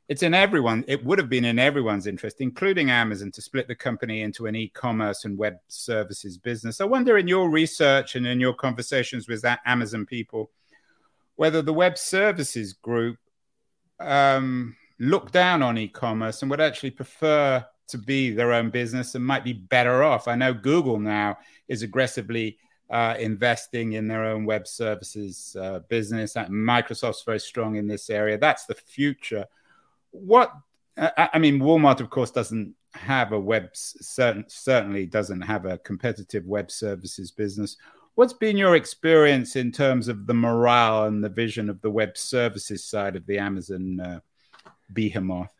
it's 0.08 0.24
in 0.24 0.34
everyone. 0.34 0.84
It 0.88 1.04
would 1.06 1.18
have 1.18 1.30
been 1.30 1.46
in 1.46 1.58
everyone's 1.58 2.08
interest, 2.08 2.38
including 2.40 2.92
Amazon, 2.92 3.32
to 3.32 3.42
split 3.42 3.68
the 3.68 3.76
company 3.76 4.22
into 4.22 4.46
an 4.46 4.56
e-commerce 4.56 5.26
and 5.26 5.38
web 5.38 5.56
services 5.68 6.38
business. 6.38 6.82
I 6.82 6.86
wonder, 6.86 7.18
in 7.18 7.28
your 7.28 7.50
research 7.50 8.16
and 8.16 8.28
in 8.28 8.40
your 8.40 8.54
conversations 8.54 9.28
with 9.28 9.42
that 9.44 9.62
Amazon 9.66 10.06
people, 10.06 10.52
whether 11.38 11.62
the 11.62 11.74
web 11.74 11.98
services 11.98 12.74
group 12.74 13.18
um, 14.00 14.76
look 15.00 15.32
down 15.32 15.62
on 15.62 15.78
e-commerce 15.78 16.42
and 16.42 16.52
would 16.52 16.62
actually 16.62 16.92
prefer 16.92 17.66
to 17.88 17.98
be 17.98 18.32
their 18.32 18.54
own 18.54 18.69
business 18.69 19.15
and 19.15 19.26
might 19.26 19.43
be 19.43 19.54
better 19.54 20.04
off. 20.04 20.28
I 20.28 20.36
know 20.36 20.54
Google 20.54 21.00
now 21.00 21.38
is 21.67 21.84
aggressively 21.84 22.58
uh, 22.89 23.15
investing 23.19 23.93
in 23.93 24.08
their 24.08 24.26
own 24.26 24.45
web 24.45 24.67
services 24.67 25.56
uh, 25.60 25.80
business. 25.89 26.36
Microsoft's 26.36 27.24
very 27.24 27.39
strong 27.39 27.76
in 27.76 27.88
this 27.88 28.10
area. 28.10 28.38
That's 28.38 28.65
the 28.65 28.76
future. 28.76 29.45
What 30.12 30.52
I 30.98 31.39
mean, 31.39 31.60
Walmart, 31.60 32.00
of 32.00 32.10
course, 32.10 32.32
doesn't 32.32 32.74
have 32.93 33.34
a 33.34 33.39
web 33.39 33.69
certain, 33.74 34.45
certainly 34.48 35.06
doesn't 35.06 35.41
have 35.41 35.65
a 35.65 35.78
competitive 35.80 36.45
web 36.45 36.71
services 36.71 37.32
business. 37.32 37.76
What's 38.15 38.32
been 38.32 38.56
your 38.56 38.78
experience 38.78 39.58
in 39.58 39.74
terms 39.74 40.08
of 40.08 40.26
the 40.26 40.34
morale 40.34 41.06
and 41.06 41.21
the 41.21 41.30
vision 41.30 41.69
of 41.69 41.82
the 41.82 41.91
web 41.91 42.17
services 42.17 42.86
side 42.86 43.17
of 43.17 43.26
the 43.26 43.39
Amazon 43.39 44.00
uh, 44.00 44.19
behemoth? 44.93 45.52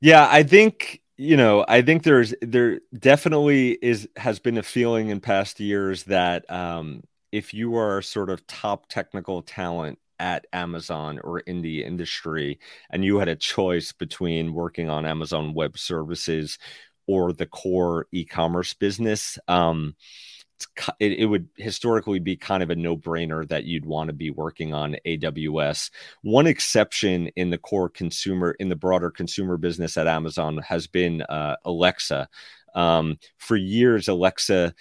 Yeah, 0.00 0.28
I 0.30 0.42
think 0.42 1.00
you 1.16 1.36
know, 1.36 1.64
I 1.66 1.82
think 1.82 2.04
there's 2.04 2.32
there 2.42 2.80
definitely 2.96 3.72
is 3.82 4.08
has 4.16 4.38
been 4.38 4.56
a 4.58 4.62
feeling 4.62 5.08
in 5.08 5.20
past 5.20 5.58
years 5.60 6.04
that 6.04 6.48
um, 6.50 7.02
if 7.32 7.52
you 7.52 7.76
are 7.76 8.02
sort 8.02 8.30
of 8.30 8.46
top 8.46 8.88
technical 8.88 9.42
talent 9.42 9.98
at 10.20 10.46
Amazon 10.52 11.18
or 11.24 11.40
in 11.40 11.60
the 11.62 11.84
industry, 11.84 12.58
and 12.90 13.04
you 13.04 13.18
had 13.18 13.28
a 13.28 13.36
choice 13.36 13.92
between 13.92 14.54
working 14.54 14.88
on 14.88 15.06
Amazon 15.06 15.54
Web 15.54 15.76
Services 15.78 16.58
or 17.08 17.32
the 17.32 17.46
core 17.46 18.06
e-commerce 18.12 18.74
business. 18.74 19.38
Um, 19.48 19.96
it, 20.98 21.12
it, 21.12 21.26
would 21.26 21.48
historically 21.56 22.18
be 22.18 22.36
kind 22.36 22.62
of 22.62 22.70
a 22.70 22.76
no-brainer 22.76 23.46
that 23.48 23.64
you'd 23.64 23.84
want 23.84 24.08
to 24.08 24.14
be 24.14 24.30
working 24.30 24.74
on 24.74 24.96
AWS. 25.06 25.90
One 26.22 26.46
exception 26.46 27.28
in 27.36 27.50
the 27.50 27.58
core 27.58 27.88
consumer, 27.88 28.52
in 28.58 28.68
the 28.68 28.76
broader 28.76 29.10
consumer 29.10 29.56
business 29.56 29.96
at 29.96 30.06
Amazon, 30.06 30.58
has 30.58 30.86
been 30.86 31.22
uh, 31.22 31.56
Alexa. 31.64 32.28
Um, 32.74 33.18
for 33.36 33.56
years, 33.56 34.08
Alexa 34.08 34.74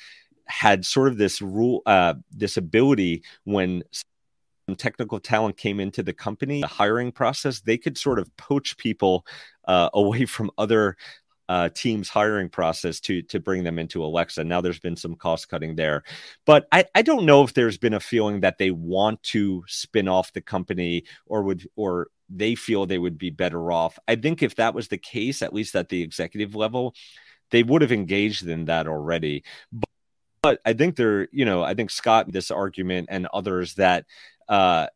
had 0.45 0.85
sort 0.85 1.09
of 1.09 1.17
this 1.17 1.41
rule, 1.41 1.81
uh, 1.85 2.15
this 2.31 2.57
ability 2.57 3.23
when 3.43 3.83
technical 4.75 5.19
talent 5.19 5.57
came 5.57 5.79
into 5.79 6.03
the 6.03 6.13
company, 6.13 6.61
the 6.61 6.67
hiring 6.67 7.11
process, 7.11 7.61
they 7.61 7.77
could 7.77 7.97
sort 7.97 8.19
of 8.19 8.35
poach 8.37 8.77
people 8.77 9.25
uh, 9.67 9.89
away 9.93 10.25
from 10.25 10.51
other 10.57 10.97
uh, 11.49 11.69
team's 11.73 12.09
hiring 12.09 12.49
process 12.49 12.99
to 13.01 13.21
to 13.23 13.39
bring 13.39 13.63
them 13.63 13.79
into 13.79 14.03
Alexa. 14.03 14.43
Now 14.43 14.61
there's 14.61 14.79
been 14.79 14.95
some 14.95 15.15
cost 15.15 15.49
cutting 15.49 15.75
there, 15.75 16.03
but 16.45 16.67
I, 16.71 16.85
I 16.93 17.01
don't 17.01 17.25
know 17.25 17.43
if 17.43 17.53
there's 17.53 17.77
been 17.77 17.93
a 17.93 17.99
feeling 17.99 18.41
that 18.41 18.57
they 18.57 18.71
want 18.71 19.23
to 19.23 19.63
spin 19.67 20.07
off 20.07 20.33
the 20.33 20.41
company 20.41 21.05
or 21.25 21.43
would 21.43 21.67
or 21.75 22.07
they 22.29 22.55
feel 22.55 22.85
they 22.85 22.97
would 22.97 23.17
be 23.17 23.29
better 23.29 23.71
off. 23.71 23.97
I 24.07 24.15
think 24.15 24.43
if 24.43 24.55
that 24.55 24.73
was 24.73 24.89
the 24.89 24.97
case, 24.97 25.41
at 25.41 25.53
least 25.53 25.75
at 25.75 25.89
the 25.89 26.01
executive 26.01 26.55
level, 26.55 26.93
they 27.51 27.63
would 27.63 27.81
have 27.81 27.91
engaged 27.91 28.45
in 28.47 28.65
that 28.65 28.87
already. 28.87 29.43
But, 29.71 29.89
but 30.41 30.61
I 30.65 30.73
think 30.73 30.95
they're, 30.95 31.29
you 31.31 31.45
know, 31.45 31.63
I 31.63 31.73
think 31.73 31.89
Scott 31.89 32.31
this 32.31 32.51
argument 32.51 33.07
and 33.09 33.27
others 33.33 33.75
that 33.75 34.05
uh, 34.49 34.87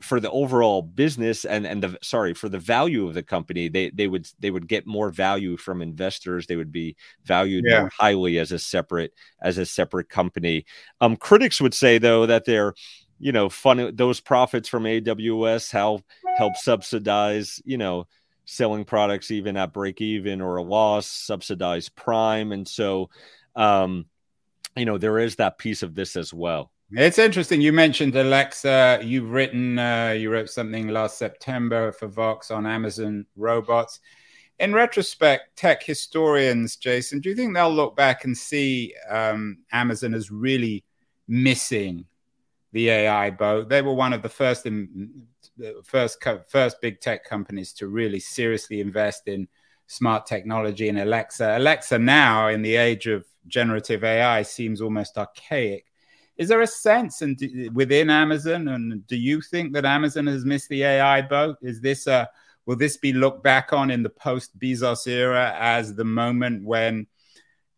for 0.00 0.20
the 0.20 0.30
overall 0.30 0.82
business 0.82 1.44
and 1.44 1.66
and 1.66 1.82
the 1.82 1.98
sorry 2.02 2.34
for 2.34 2.48
the 2.48 2.58
value 2.58 3.06
of 3.06 3.14
the 3.14 3.22
company 3.22 3.68
they 3.68 3.90
they 3.90 4.08
would 4.08 4.28
they 4.40 4.50
would 4.50 4.68
get 4.68 4.86
more 4.86 5.10
value 5.10 5.56
from 5.56 5.80
investors. 5.80 6.46
They 6.46 6.56
would 6.56 6.72
be 6.72 6.96
valued 7.24 7.64
yeah. 7.66 7.80
more 7.80 7.90
highly 7.96 8.38
as 8.38 8.52
a 8.52 8.58
separate 8.58 9.12
as 9.40 9.58
a 9.58 9.66
separate 9.66 10.08
company. 10.08 10.66
Um 11.00 11.16
critics 11.16 11.60
would 11.60 11.74
say 11.74 11.98
though 11.98 12.26
that 12.26 12.44
they're 12.44 12.74
you 13.18 13.32
know 13.32 13.48
fun 13.48 13.96
those 13.96 14.20
profits 14.20 14.68
from 14.68 14.84
aws 14.84 15.70
help 15.70 16.04
help 16.36 16.56
subsidize 16.56 17.62
you 17.64 17.78
know 17.78 18.06
selling 18.44 18.84
products 18.84 19.30
even 19.30 19.56
at 19.56 19.72
break 19.72 20.00
even 20.02 20.42
or 20.42 20.56
a 20.56 20.62
loss 20.62 21.06
subsidize 21.06 21.88
prime. 21.88 22.52
And 22.52 22.68
so 22.68 23.08
um 23.54 24.06
you 24.76 24.84
know 24.84 24.98
there 24.98 25.18
is 25.18 25.36
that 25.36 25.58
piece 25.58 25.82
of 25.82 25.94
this 25.94 26.16
as 26.16 26.34
well 26.34 26.70
it's 26.92 27.18
interesting. 27.18 27.60
You 27.60 27.72
mentioned 27.72 28.14
Alexa. 28.14 29.00
You've 29.02 29.30
written, 29.30 29.78
uh, 29.78 30.14
you 30.16 30.30
wrote 30.30 30.50
something 30.50 30.88
last 30.88 31.18
September 31.18 31.92
for 31.92 32.06
Vox 32.06 32.50
on 32.50 32.66
Amazon 32.66 33.26
robots. 33.36 34.00
In 34.58 34.72
retrospect, 34.72 35.56
tech 35.56 35.82
historians, 35.82 36.76
Jason, 36.76 37.20
do 37.20 37.28
you 37.28 37.34
think 37.34 37.54
they'll 37.54 37.72
look 37.72 37.96
back 37.96 38.24
and 38.24 38.36
see 38.36 38.94
um, 39.10 39.58
Amazon 39.72 40.14
as 40.14 40.30
really 40.30 40.84
missing 41.28 42.06
the 42.72 42.88
AI 42.88 43.30
boat? 43.30 43.68
They 43.68 43.82
were 43.82 43.92
one 43.92 44.12
of 44.12 44.22
the 44.22 44.28
first, 44.28 44.64
in, 44.64 45.26
first, 45.84 46.24
first 46.48 46.80
big 46.80 47.00
tech 47.00 47.24
companies 47.24 47.72
to 47.74 47.88
really 47.88 48.20
seriously 48.20 48.80
invest 48.80 49.28
in 49.28 49.46
smart 49.88 50.24
technology 50.24 50.88
and 50.88 51.00
Alexa. 51.00 51.58
Alexa 51.58 51.98
now, 51.98 52.48
in 52.48 52.62
the 52.62 52.76
age 52.76 53.08
of 53.08 53.26
generative 53.48 54.04
AI, 54.04 54.40
seems 54.42 54.80
almost 54.80 55.18
archaic 55.18 55.86
is 56.36 56.48
there 56.48 56.60
a 56.60 56.66
sense 56.66 57.22
and 57.22 57.38
within 57.72 58.10
Amazon, 58.10 58.68
and 58.68 59.06
do 59.06 59.16
you 59.16 59.40
think 59.40 59.72
that 59.72 59.84
Amazon 59.84 60.26
has 60.26 60.44
missed 60.44 60.68
the 60.68 60.82
AI 60.82 61.22
boat? 61.22 61.56
Is 61.62 61.80
this 61.80 62.06
a 62.06 62.28
will 62.66 62.76
this 62.76 62.96
be 62.96 63.12
looked 63.12 63.42
back 63.42 63.72
on 63.72 63.90
in 63.90 64.02
the 64.02 64.10
post 64.10 64.58
Bezos 64.58 65.06
era 65.06 65.54
as 65.58 65.94
the 65.94 66.04
moment 66.04 66.64
when 66.64 67.06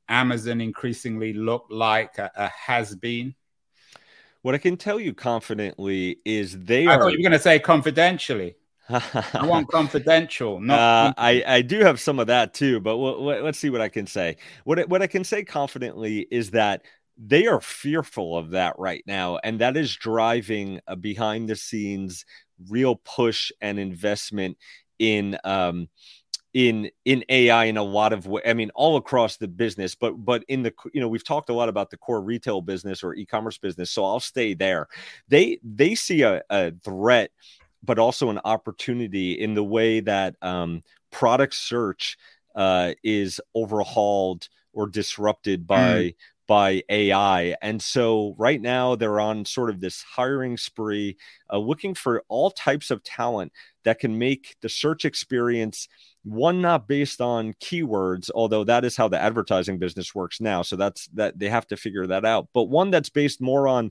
Amazon 0.08 0.60
increasingly 0.60 1.34
looked 1.34 1.70
like 1.70 2.18
a, 2.18 2.30
a 2.34 2.48
has 2.48 2.96
been? 2.96 3.34
What 4.42 4.54
I 4.54 4.58
can 4.58 4.76
tell 4.76 4.98
you 4.98 5.14
confidently 5.14 6.18
is 6.24 6.58
they 6.58 6.86
I 6.86 6.94
are. 6.94 7.00
thought 7.00 7.12
you 7.12 7.18
were 7.18 7.28
going 7.28 7.32
to 7.32 7.38
say 7.38 7.58
confidentially. 7.58 8.56
I 8.88 9.44
want 9.44 9.68
confidential. 9.68 10.60
Not 10.60 10.78
uh, 10.78 11.14
I, 11.18 11.44
I 11.46 11.62
do 11.62 11.80
have 11.80 12.00
some 12.00 12.18
of 12.18 12.28
that 12.28 12.54
too, 12.54 12.80
but 12.80 12.96
we'll, 12.96 13.22
let's 13.22 13.58
see 13.58 13.68
what 13.68 13.82
I 13.82 13.90
can 13.90 14.06
say. 14.06 14.38
What 14.64 14.88
what 14.88 15.02
I 15.02 15.06
can 15.06 15.24
say 15.24 15.44
confidently 15.44 16.26
is 16.30 16.52
that 16.52 16.82
they 17.18 17.46
are 17.46 17.60
fearful 17.60 18.36
of 18.36 18.50
that 18.50 18.78
right 18.78 19.02
now. 19.06 19.38
And 19.42 19.60
that 19.60 19.76
is 19.76 19.96
driving 19.96 20.80
a 20.86 20.96
behind 20.96 21.48
the 21.48 21.56
scenes 21.56 22.24
real 22.68 22.96
push 22.96 23.50
and 23.60 23.78
investment 23.78 24.56
in 24.98 25.36
um, 25.44 25.88
in 26.54 26.90
in 27.04 27.24
AI 27.28 27.64
in 27.64 27.76
a 27.76 27.82
lot 27.82 28.12
of 28.12 28.26
way. 28.26 28.42
I 28.46 28.54
mean, 28.54 28.70
all 28.74 28.96
across 28.96 29.36
the 29.36 29.48
business, 29.48 29.94
but 29.94 30.12
but 30.12 30.44
in 30.48 30.62
the 30.62 30.72
you 30.92 31.00
know 31.00 31.08
we've 31.08 31.24
talked 31.24 31.50
a 31.50 31.54
lot 31.54 31.68
about 31.68 31.90
the 31.90 31.96
core 31.96 32.22
retail 32.22 32.62
business 32.62 33.02
or 33.02 33.14
e-commerce 33.14 33.58
business, 33.58 33.90
so 33.90 34.04
I'll 34.04 34.20
stay 34.20 34.54
there. 34.54 34.86
They 35.28 35.58
they 35.62 35.94
see 35.94 36.22
a, 36.22 36.42
a 36.50 36.72
threat, 36.84 37.30
but 37.82 37.98
also 37.98 38.30
an 38.30 38.40
opportunity 38.44 39.32
in 39.32 39.54
the 39.54 39.64
way 39.64 40.00
that 40.00 40.36
um, 40.40 40.82
product 41.10 41.54
search 41.54 42.16
uh, 42.54 42.94
is 43.02 43.40
overhauled 43.54 44.48
or 44.72 44.86
disrupted 44.86 45.66
by 45.66 46.04
mm 46.04 46.14
by 46.48 46.82
AI. 46.88 47.54
And 47.62 47.80
so 47.80 48.34
right 48.38 48.60
now 48.60 48.96
they're 48.96 49.20
on 49.20 49.44
sort 49.44 49.70
of 49.70 49.80
this 49.80 50.02
hiring 50.02 50.56
spree, 50.56 51.16
uh, 51.52 51.58
looking 51.58 51.94
for 51.94 52.24
all 52.28 52.50
types 52.50 52.90
of 52.90 53.04
talent 53.04 53.52
that 53.84 54.00
can 54.00 54.18
make 54.18 54.56
the 54.62 54.68
search 54.68 55.04
experience 55.04 55.88
one 56.24 56.60
not 56.60 56.88
based 56.88 57.20
on 57.20 57.54
keywords 57.54 58.28
although 58.34 58.64
that 58.64 58.84
is 58.84 58.96
how 58.96 59.08
the 59.08 59.18
advertising 59.18 59.78
business 59.78 60.14
works 60.14 60.40
now 60.40 60.62
so 60.62 60.76
that's 60.76 61.06
that 61.14 61.38
they 61.38 61.48
have 61.48 61.66
to 61.66 61.76
figure 61.76 62.06
that 62.06 62.24
out 62.24 62.48
but 62.52 62.64
one 62.64 62.90
that's 62.90 63.08
based 63.08 63.40
more 63.40 63.68
on 63.68 63.90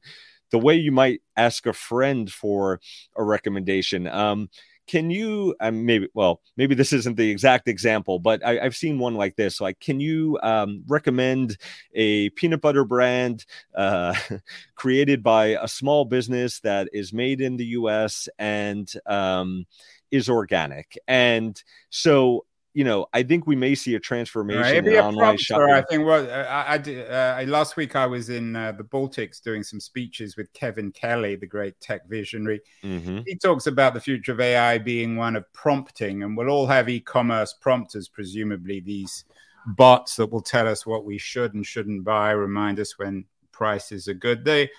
the 0.52 0.60
way 0.60 0.76
you 0.76 0.92
might 0.92 1.22
ask 1.36 1.66
a 1.66 1.74
friend 1.74 2.32
for 2.32 2.80
a 3.16 3.24
recommendation 3.24 4.08
um, 4.08 4.50
can 4.88 5.10
you 5.10 5.56
um, 5.60 5.86
maybe 5.86 6.08
well 6.14 6.42
maybe 6.56 6.74
this 6.74 6.94
isn't 6.94 7.18
the 7.18 7.30
exact 7.30 7.68
example 7.68 8.20
but 8.20 8.44
I, 8.46 8.64
have 8.64 8.76
seen 8.76 9.00
one 9.00 9.16
like 9.16 9.36
this 9.36 9.62
like 9.62 9.80
can 9.80 10.00
you 10.00 10.40
um, 10.42 10.84
recommend 10.88 11.58
a 11.94 12.30
peanut 12.32 12.62
butter 12.62 12.86
brand 12.86 13.46
uh, 13.76 14.14
created 14.76 15.24
by 15.24 15.58
a 15.62 15.68
small 15.68 16.06
business 16.06 16.60
that 16.62 16.90
is 16.94 17.14
made 17.14 17.42
in 17.42 17.58
the 17.58 17.66
us 17.66 18.28
and 18.40 18.92
um, 19.06 19.66
is 20.12 20.30
organic? 20.30 20.98
And 21.08 21.62
so 21.90 22.46
you 22.78 22.84
know, 22.84 23.08
I 23.12 23.24
think 23.24 23.48
we 23.48 23.56
may 23.56 23.74
see 23.74 23.96
a 23.96 24.00
transformation 24.00 24.62
right, 24.62 24.86
in 24.86 25.00
online 25.00 25.38
shopping. 25.40 25.74
I 25.74 25.82
think 25.82 26.06
what 26.06 26.30
I, 26.30 26.74
I 26.74 26.78
did 26.78 27.10
uh, 27.10 27.44
last 27.48 27.76
week, 27.76 27.96
I 27.96 28.06
was 28.06 28.30
in 28.30 28.56
uh, 28.56 28.72
the 28.72 28.84
Baltics 28.84 29.42
doing 29.42 29.64
some 29.64 29.80
speeches 29.80 30.38
with 30.38 30.54
Kevin 30.54 30.92
Kelly, 30.92 31.36
the 31.36 31.48
great 31.48 31.80
tech 31.80 32.08
visionary. 32.08 32.62
Mm-hmm. 32.84 33.22
He 33.26 33.36
talks 33.36 33.66
about 33.66 33.96
the 33.96 34.00
future 34.00 34.32
of 34.32 34.40
AI 34.40 34.78
being 34.78 35.16
one 35.16 35.36
of 35.36 35.52
prompting, 35.54 36.22
and 36.22 36.38
we'll 36.38 36.50
all 36.50 36.68
have 36.68 36.88
e-commerce 36.88 37.56
prompters, 37.60 38.10
presumably 38.10 38.80
these 38.80 39.26
bots 39.66 40.16
that 40.18 40.32
will 40.32 40.44
tell 40.44 40.68
us 40.68 40.86
what 40.86 41.04
we 41.04 41.18
should 41.18 41.56
and 41.56 41.66
shouldn't 41.66 42.04
buy, 42.04 42.30
remind 42.30 42.80
us 42.80 43.00
when 43.00 43.26
prices 43.52 44.08
are 44.08 44.14
good. 44.14 44.46
They 44.46 44.70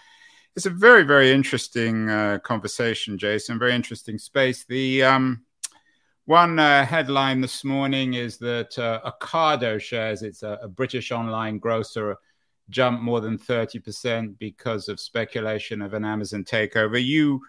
it's 0.55 0.67
a 0.67 0.71
very 0.71 1.03
very 1.03 1.33
interesting 1.33 2.09
uh, 2.09 2.39
conversation, 2.45 3.19
Jason. 3.19 3.59
Very 3.59 3.75
interesting 3.75 4.19
space. 4.19 4.63
The 4.63 5.03
um, 5.03 5.43
one 6.29 6.59
uh, 6.59 6.85
headline 6.85 7.41
this 7.41 7.65
morning 7.65 8.13
is 8.13 8.37
that 8.37 8.79
uh, 8.79 9.01
Ocado 9.11 9.81
shares, 9.81 10.23
it's 10.23 10.43
a, 10.43 10.59
a, 10.61 10.69
British 10.69 11.11
online 11.11 11.57
grocer, 11.59 12.19
jumped 12.69 13.03
more 13.03 13.23
than 13.23 13.39
30% 13.39 14.37
because 14.39 14.91
of 14.91 15.01
speculation 15.01 15.81
of 15.81 15.95
an 15.95 16.05
Amazon 16.05 16.45
takeover. 16.45 17.03
You, 17.03 17.41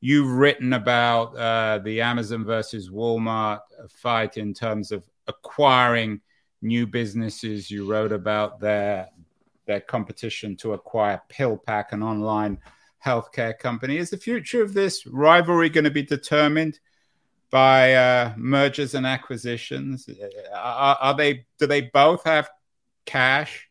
you've 0.00 0.30
written 0.30 0.74
about 0.74 1.36
uh, 1.36 1.80
the 1.82 2.02
Amazon 2.02 2.44
versus 2.44 2.88
Walmart 2.88 3.62
fight 3.88 4.36
in 4.36 4.54
terms 4.54 4.92
of 4.92 5.02
acquiring 5.26 6.20
new 6.62 6.86
businesses. 6.86 7.68
You 7.68 7.90
wrote 7.90 8.12
about 8.12 8.60
their, 8.60 9.08
their 9.66 9.80
competition 9.80 10.56
to 10.58 10.74
acquire 10.74 11.20
PillPack, 11.28 11.86
an 11.90 12.04
online 12.04 12.58
healthcare 13.04 13.58
company. 13.58 13.96
Is 13.96 14.10
the 14.10 14.16
future 14.16 14.62
of 14.62 14.72
this 14.72 15.04
rivalry 15.04 15.68
going 15.68 15.82
to 15.82 15.90
be 15.90 16.04
determined? 16.04 16.78
By 17.50 17.94
uh, 17.94 18.34
mergers 18.36 18.94
and 18.94 19.06
acquisitions? 19.06 20.08
Are, 20.54 20.96
are, 21.00 21.16
they? 21.16 21.46
Do 21.58 21.66
they 21.66 21.82
both 21.82 22.24
have 22.24 22.48
cash 23.06 23.68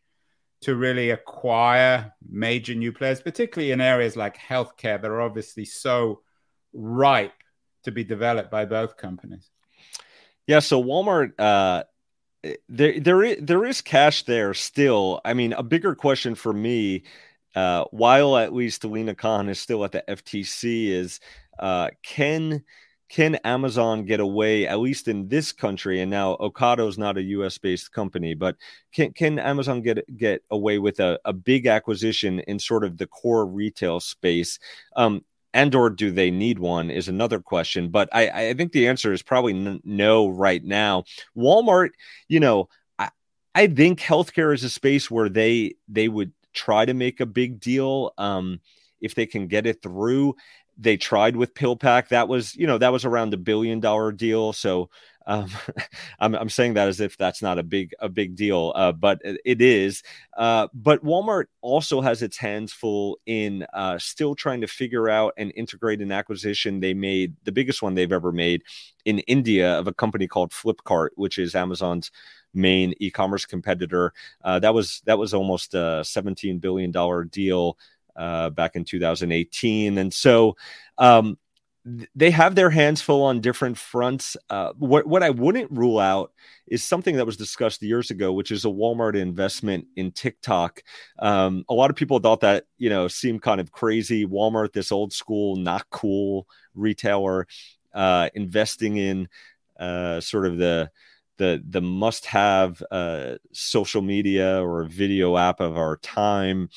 to 0.62 0.76
really 0.76 1.12
acquire 1.12 2.14
major 2.30 2.76
new 2.76 2.92
players, 2.92 3.22
particularly 3.22 3.72
in 3.72 3.82
areas 3.82 4.16
like 4.16 4.38
healthcare 4.38 5.02
that 5.02 5.06
are 5.06 5.22
obviously 5.22 5.66
so 5.66 6.22
ripe 6.74 7.34
to 7.84 7.92
be 7.92 8.04
developed 8.04 8.52
by 8.52 8.66
both 8.66 8.98
companies? 8.98 9.50
Yeah. 10.48 10.60
So 10.60 10.84
Walmart. 10.84 11.34
Uh, 11.40 11.84
there, 12.70 13.00
there 13.00 13.24
is, 13.24 13.38
there 13.42 13.66
is 13.66 13.82
cash 13.82 14.24
there 14.24 14.54
still. 14.54 15.20
I 15.26 15.34
mean, 15.34 15.54
a 15.54 15.64
bigger 15.64 15.96
question 15.96 16.36
for 16.36 16.54
me, 16.54 17.04
uh, 17.56 17.84
while 17.92 18.38
at 18.38 18.54
least 18.54 18.86
Lina 18.86 19.16
Khan 19.16 19.50
is 19.50 19.60
still 19.60 19.84
at 19.84 19.92
the 19.92 20.04
FTC, 20.08 20.88
is 20.88 21.20
uh, 21.60 21.90
can 22.02 22.64
can 23.10 23.36
Amazon 23.44 24.06
get 24.06 24.20
away, 24.20 24.68
at 24.68 24.80
least 24.80 25.08
in 25.08 25.28
this 25.28 25.52
country? 25.52 26.02
And 26.02 26.12
now 26.12 26.38
Ocado's 26.40 26.98
not 26.98 27.18
a 27.18 27.24
US 27.24 27.58
based 27.58 27.92
company, 27.92 28.36
but 28.36 28.56
can, 28.94 29.12
can 29.14 29.40
Amazon 29.40 29.82
get 29.82 30.06
get 30.16 30.44
away 30.52 30.78
with 30.78 31.00
a, 31.00 31.20
a 31.26 31.34
big 31.34 31.66
acquisition 31.66 32.40
in 32.42 32.60
sort 32.60 32.84
of 32.84 32.98
the 32.98 33.08
core 33.08 33.46
retail 33.46 34.00
space? 34.00 34.60
Um, 34.96 35.26
and 35.54 35.74
or 35.74 35.90
do 35.90 36.12
they 36.12 36.30
need 36.30 36.60
one 36.60 36.92
is 36.92 37.08
another 37.08 37.40
question. 37.40 37.90
But 37.90 38.10
I, 38.12 38.50
I 38.50 38.54
think 38.54 38.72
the 38.72 38.88
answer 38.88 39.12
is 39.12 39.24
probably 39.24 39.54
n- 39.54 39.82
no 39.84 40.28
right 40.28 40.64
now. 40.64 41.06
Walmart, 41.36 41.90
you 42.28 42.40
know, 42.40 42.70
I, 43.00 43.10
I 43.56 43.68
think 43.68 44.00
healthcare 44.00 44.54
is 44.54 44.64
a 44.64 44.70
space 44.70 45.10
where 45.10 45.30
they 45.30 45.76
they 45.88 46.08
would 46.08 46.32
try 46.54 46.86
to 46.86 46.94
make 46.94 47.20
a 47.20 47.26
big 47.26 47.60
deal 47.60 48.14
um, 48.18 48.60
if 49.02 49.16
they 49.16 49.26
can 49.26 49.48
get 49.48 49.66
it 49.66 49.82
through 49.82 50.36
they 50.80 50.98
tried 50.98 51.36
with 51.36 51.54
PillPack. 51.54 52.08
That 52.08 52.28
was, 52.28 52.56
you 52.56 52.66
know, 52.66 52.78
that 52.78 52.92
was 52.92 53.06
around 53.06 53.34
a 53.34 53.38
billion 53.38 53.80
dollar 53.80 54.12
deal. 54.12 54.54
So 54.54 54.90
um, 55.28 55.50
I'm, 56.20 56.34
I'm 56.36 56.50
saying 56.50 56.74
that 56.74 56.88
as 56.88 57.00
if 57.00 57.18
that's 57.18 57.42
not 57.42 57.60
a 57.60 57.64
big 57.64 57.94
a 58.00 58.10
big 58.10 58.36
deal, 58.36 58.74
uh, 58.76 58.92
but 58.92 59.20
it 59.24 59.62
is. 59.62 60.02
Uh, 60.38 60.68
but 60.74 61.04
Walmart 61.04 61.46
also 61.62 62.02
has 62.02 62.22
its 62.22 62.38
hands 62.38 62.74
full 62.74 63.20
in 63.26 63.66
uh, 63.74 64.00
still 64.00 64.36
trying 64.36 64.62
to 64.62 64.68
figure 64.68 65.10
out 65.10 65.34
and 65.38 65.52
integrate 65.56 66.02
an 66.02 66.12
acquisition 66.12 66.80
they 66.80 66.94
made, 66.94 67.36
the 67.44 67.52
biggest 67.52 67.82
one 67.82 67.94
they've 67.94 68.12
ever 68.12 68.32
made 68.32 68.64
in 69.06 69.20
India 69.20 69.78
of 69.78 69.88
a 69.88 69.94
company 69.94 70.28
called 70.28 70.52
Flipkart, 70.52 71.10
which 71.16 71.38
is 71.38 71.56
Amazon's 71.56 72.12
main 72.54 72.94
e-commerce 73.00 73.46
competitor. 73.46 74.14
Uh, 74.44 74.60
that 74.60 74.74
was 74.74 75.02
that 75.06 75.20
was 75.20 75.34
almost 75.34 75.76
a 75.76 76.04
17 76.04 76.58
billion 76.58 76.90
dollar 76.92 77.24
deal 77.24 77.78
uh, 78.20 78.50
back 78.52 78.76
in 78.76 78.84
2018. 78.84 79.98
And 79.98 80.14
so 80.14 80.56
um, 80.98 81.38
they 82.14 82.30
have 82.30 82.54
their 82.54 82.70
hands 82.70 83.02
full 83.02 83.24
on 83.24 83.40
different 83.40 83.78
fronts. 83.78 84.36
Uh, 84.50 84.74
what, 84.78 85.08
what 85.08 85.24
I 85.24 85.30
wouldn't 85.30 85.72
rule 85.72 85.98
out 85.98 86.34
is 86.68 86.84
something 86.84 87.16
that 87.16 87.26
was 87.26 87.38
discussed 87.38 87.82
years 87.82 88.12
ago, 88.12 88.34
which 88.34 88.52
is 88.52 88.66
a 88.66 88.70
Walmart 88.70 89.16
investment 89.16 89.88
in 89.96 90.12
TikTok. 90.12 90.84
Um, 91.18 91.64
a 91.70 91.74
lot 91.74 91.90
of 91.90 91.96
people 91.96 92.20
thought 92.20 92.42
that, 92.42 92.66
you 92.78 92.90
know, 92.90 93.08
seemed 93.08 93.42
kind 93.42 93.62
of 93.62 93.72
crazy. 93.72 94.26
Walmart, 94.26 94.74
this 94.74 94.92
old 94.92 95.14
school, 95.14 95.56
not 95.56 95.90
cool 95.90 96.46
retailer, 96.76 97.48
uh, 97.94 98.30
investing 98.36 98.98
in 98.98 99.30
uh, 99.80 100.20
sort 100.20 100.46
of 100.46 100.58
the 100.58 100.92
the 101.38 101.64
the 101.70 101.82
must 101.82 102.26
have 102.26 102.84
uh, 102.92 103.36
social 103.54 104.02
media 104.02 104.62
or 104.62 104.84
video 104.84 105.38
app 105.38 105.62
of 105.62 105.78
our 105.78 105.96
time 105.98 106.70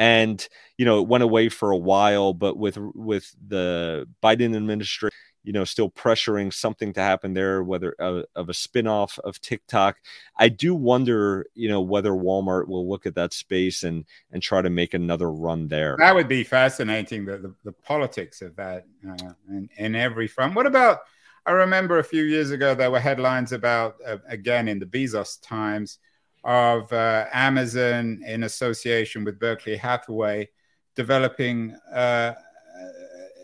and 0.00 0.48
you 0.78 0.84
know 0.84 0.98
it 0.98 1.06
went 1.06 1.22
away 1.22 1.48
for 1.48 1.70
a 1.70 1.76
while 1.76 2.32
but 2.32 2.56
with 2.56 2.78
with 2.94 3.36
the 3.46 4.08
biden 4.20 4.56
administration 4.56 5.16
you 5.44 5.52
know 5.52 5.64
still 5.64 5.90
pressuring 5.90 6.52
something 6.52 6.92
to 6.94 7.00
happen 7.00 7.34
there 7.34 7.62
whether 7.62 7.94
uh, 8.00 8.22
of 8.34 8.48
a 8.48 8.54
spin-off 8.54 9.18
of 9.24 9.40
tiktok. 9.40 9.96
I 10.36 10.48
do 10.48 10.74
wonder 10.74 11.46
you 11.54 11.68
know 11.68 11.80
whether 11.80 12.10
walmart 12.12 12.66
will 12.66 12.88
look 12.88 13.06
at 13.06 13.14
that 13.14 13.32
space 13.32 13.82
and 13.82 14.04
and 14.32 14.42
try 14.42 14.62
to 14.62 14.70
make 14.70 14.94
another 14.94 15.30
run 15.30 15.68
there. 15.68 15.96
That 15.98 16.14
would 16.14 16.28
be 16.28 16.44
fascinating 16.44 17.26
the 17.26 17.38
the, 17.38 17.54
the 17.64 17.72
politics 17.72 18.42
of 18.42 18.56
that 18.56 18.86
uh, 19.08 19.32
in, 19.48 19.68
in 19.76 19.94
every 19.94 20.26
front. 20.26 20.54
What 20.54 20.66
about 20.66 21.00
i 21.46 21.52
remember 21.52 21.98
a 21.98 22.04
few 22.04 22.24
years 22.24 22.50
ago 22.50 22.74
there 22.74 22.90
were 22.90 23.00
headlines 23.00 23.52
about 23.52 23.96
uh, 24.06 24.18
again 24.28 24.68
in 24.68 24.78
the 24.78 24.84
bezos 24.84 25.38
times 25.42 25.98
of 26.44 26.92
uh, 26.92 27.26
Amazon 27.32 28.22
in 28.26 28.44
association 28.44 29.24
with 29.24 29.38
Berkshire 29.38 29.76
Hathaway 29.76 30.48
developing 30.96 31.74
uh, 31.92 32.34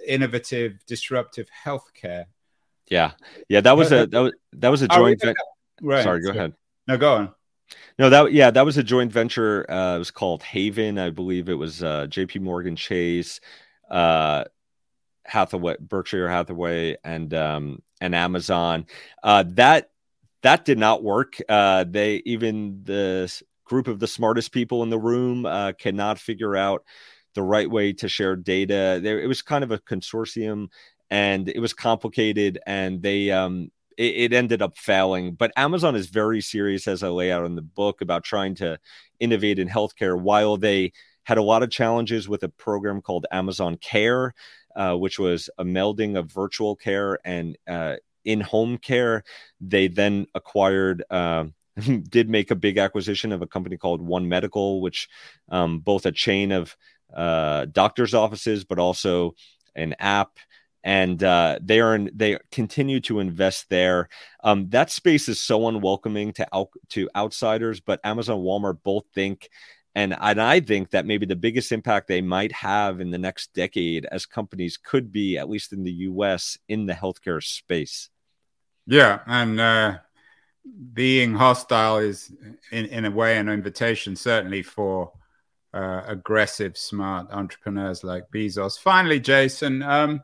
innovative, 0.07 0.79
disruptive 0.87 1.49
healthcare. 1.65 2.27
Yeah, 2.89 3.13
yeah, 3.49 3.61
that 3.63 3.77
was 3.77 3.93
a 3.93 4.07
that 4.07 4.21
was, 4.21 4.33
that 4.53 4.69
was 4.69 4.83
a 4.83 4.87
oh, 4.91 4.97
joint. 4.97 5.21
venture. 5.21 5.37
right. 5.83 6.05
Sorry, 6.05 6.21
go 6.21 6.31
ahead. 6.31 6.55
No, 6.87 6.97
go 6.97 7.15
on. 7.15 7.35
No, 7.99 8.11
that 8.11 8.33
yeah, 8.33 8.51
that 8.51 8.65
was 8.65 8.77
a 8.77 8.83
joint 8.83 9.13
venture. 9.13 9.69
Uh, 9.71 9.97
it 9.97 9.99
was 9.99 10.11
called 10.11 10.43
Haven, 10.43 10.99
I 10.99 11.11
believe. 11.11 11.49
It 11.49 11.55
was 11.55 11.83
uh, 11.83 12.07
J.P. 12.07 12.39
Morgan 12.39 12.77
Chase, 12.77 13.41
uh, 13.91 14.45
Hathaway, 15.25 15.77
Berkshire 15.81 16.29
Hathaway, 16.29 16.97
and 17.03 17.35
um, 17.35 17.83
and 18.01 18.15
Amazon. 18.15 18.87
Uh, 19.23 19.45
that 19.49 19.91
that 20.47 20.65
did 20.65 20.79
not 20.79 21.03
work. 21.03 21.39
Uh, 21.49 21.85
they 21.89 22.23
even 22.25 22.81
the 22.85 23.43
group 23.65 23.89
of 23.89 23.99
the 23.99 24.07
smartest 24.07 24.53
people 24.53 24.85
in 24.85 24.91
the 24.91 24.99
room 24.99 25.45
uh, 25.45 25.73
cannot 25.73 26.21
figure 26.21 26.55
out 26.55 26.85
the 27.35 27.43
right 27.43 27.69
way 27.69 27.93
to 27.93 28.09
share 28.09 28.37
data. 28.37 29.01
There, 29.03 29.21
it 29.21 29.27
was 29.27 29.43
kind 29.43 29.65
of 29.65 29.73
a 29.73 29.79
consortium, 29.79 30.69
and 31.11 31.49
it 31.49 31.59
was 31.59 31.73
complicated, 31.73 32.61
and 32.65 33.03
they 33.03 33.33
um, 33.33 33.73
it, 33.99 34.33
ended 34.33 34.63
up 34.63 34.79
failing. 34.79 35.35
But 35.35 35.51
Amazon 35.57 35.97
is 35.97 36.07
very 36.07 36.41
serious, 36.41 36.87
as 36.87 37.03
I 37.03 37.09
lay 37.09 37.33
out 37.33 37.45
in 37.45 37.57
the 37.57 37.63
book, 37.63 38.01
about 38.01 38.23
trying 38.23 38.55
to 38.57 38.79
innovate 39.19 39.59
in 39.59 39.69
healthcare. 39.69 40.19
While 40.19 40.59
they 40.59 40.93
had 41.25 41.39
a 41.39 41.43
lot 41.43 41.65
of 41.65 41.71
challenges 41.71 42.29
with 42.29 42.45
a 42.45 42.49
program 42.49 43.03
called 43.03 43.27
Amazon 43.33 43.79
Care, 43.79 44.33
uh, 44.77 44.95
which 44.95 45.19
was 45.19 45.51
a 45.59 45.65
melding 45.65 46.17
of 46.17 46.31
virtual 46.31 46.77
care 46.77 47.19
and 47.25 47.59
uh, 47.67 47.97
in 48.27 48.43
home 48.43 48.77
care. 48.77 49.25
They 49.61 49.89
then 49.89 50.27
acquired. 50.35 51.03
Uh, 51.11 51.47
did 52.09 52.31
make 52.31 52.51
a 52.51 52.57
big 52.57 52.79
acquisition 52.79 53.33
of 53.33 53.43
a 53.43 53.47
company 53.47 53.77
called 53.77 54.01
One 54.01 54.31
Medical, 54.31 54.81
which 54.81 55.09
um, 55.51 55.81
both 55.81 56.07
a 56.07 56.13
chain 56.13 56.51
of 56.51 56.75
uh, 57.15 57.67
doctors' 57.67 58.15
offices, 58.15 58.65
but 58.65 58.79
also 58.79 59.35
an 59.75 59.95
app 59.99 60.39
and 60.87 61.21
uh, 61.25 61.59
they 61.61 61.81
are 61.81 61.97
in, 61.97 62.13
they 62.15 62.39
continue 62.53 63.01
to 63.01 63.19
invest 63.19 63.69
there. 63.69 64.09
Um, 64.45 64.69
that 64.69 64.89
space 64.89 65.29
is 65.29 65.41
so 65.41 65.67
unwelcoming 65.67 66.33
to 66.35 66.47
out, 66.55 66.69
to 66.91 67.11
outsiders, 67.17 67.81
but 67.81 67.99
Amazon, 68.05 68.39
Walmart 68.39 68.79
both 68.85 69.03
think, 69.13 69.49
and 69.97 70.17
and 70.21 70.41
I 70.41 70.61
think 70.61 70.91
that 70.91 71.05
maybe 71.05 71.27
the 71.27 71.35
biggest 71.35 71.73
impact 71.73 72.07
they 72.07 72.21
might 72.21 72.53
have 72.53 73.01
in 73.01 73.11
the 73.11 73.19
next 73.19 73.53
decade 73.53 74.07
as 74.07 74.27
companies 74.27 74.77
could 74.77 75.11
be, 75.11 75.37
at 75.37 75.49
least 75.49 75.73
in 75.73 75.83
the 75.83 75.93
U.S., 75.93 76.57
in 76.69 76.87
the 76.87 76.93
healthcare 76.93 77.43
space. 77.43 78.09
Yeah, 78.87 79.21
and 79.27 79.61
uh, 79.61 79.99
being 80.93 81.35
hostile 81.35 81.99
is, 81.99 82.33
in 82.71 82.87
in 82.87 83.05
a 83.05 83.11
way, 83.11 83.39
an 83.39 83.49
invitation 83.49 84.17
certainly 84.17 84.63
for 84.63 85.13
uh, 85.75 86.03
aggressive, 86.07 86.77
smart 86.77 87.29
entrepreneurs 87.31 88.05
like 88.05 88.31
Bezos. 88.33 88.79
Finally, 88.79 89.21
Jason, 89.21 89.83
um, 89.83 90.23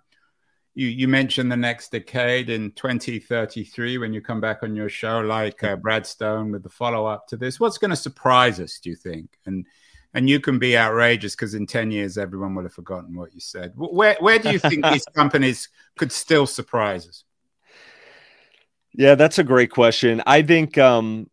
you 0.75 0.87
you 0.87 1.09
mentioned 1.09 1.51
the 1.51 1.57
next 1.57 1.93
decade 1.93 2.51
in 2.51 2.71
2033 2.73 3.99
when 3.99 4.13
you 4.13 4.21
come 4.21 4.41
back 4.41 4.63
on 4.63 4.75
your 4.75 4.89
show, 4.89 5.21
like 5.21 5.63
uh, 5.65 5.77
Brad 5.77 6.07
Stone 6.07 6.53
with 6.53 6.63
the 6.63 6.71
follow 6.71 7.07
up 7.07 7.27
to 7.29 7.37
this. 7.37 7.61
What's 7.61 7.79
going 7.79 7.91
to 7.91 7.97
surprise 7.97 8.61
us? 8.61 8.79
Do 8.79 8.91
you 8.91 8.97
think? 8.97 9.39
And 9.45 9.67
and 10.15 10.29
you 10.29 10.41
can 10.41 10.59
be 10.59 10.77
outrageous 10.77 11.35
because 11.35 11.55
in 11.55 11.67
10 11.67 11.91
years 11.91 12.19
everyone 12.19 12.55
will 12.55 12.65
have 12.65 12.75
forgotten 12.75 13.17
what 13.17 13.35
you 13.35 13.41
said. 13.41 13.73
Where 13.77 14.17
where 14.21 14.39
do 14.39 14.51
you 14.51 14.59
think 14.59 14.85
these 14.85 15.05
companies 15.15 15.69
could 15.99 16.13
still 16.13 16.47
surprise 16.47 17.09
us? 17.09 17.25
Yeah, 18.95 19.15
that's 19.15 19.39
a 19.39 19.45
great 19.45 19.71
question. 19.71 20.23
I 20.27 20.43
think, 20.43 20.77
um, 20.77 21.29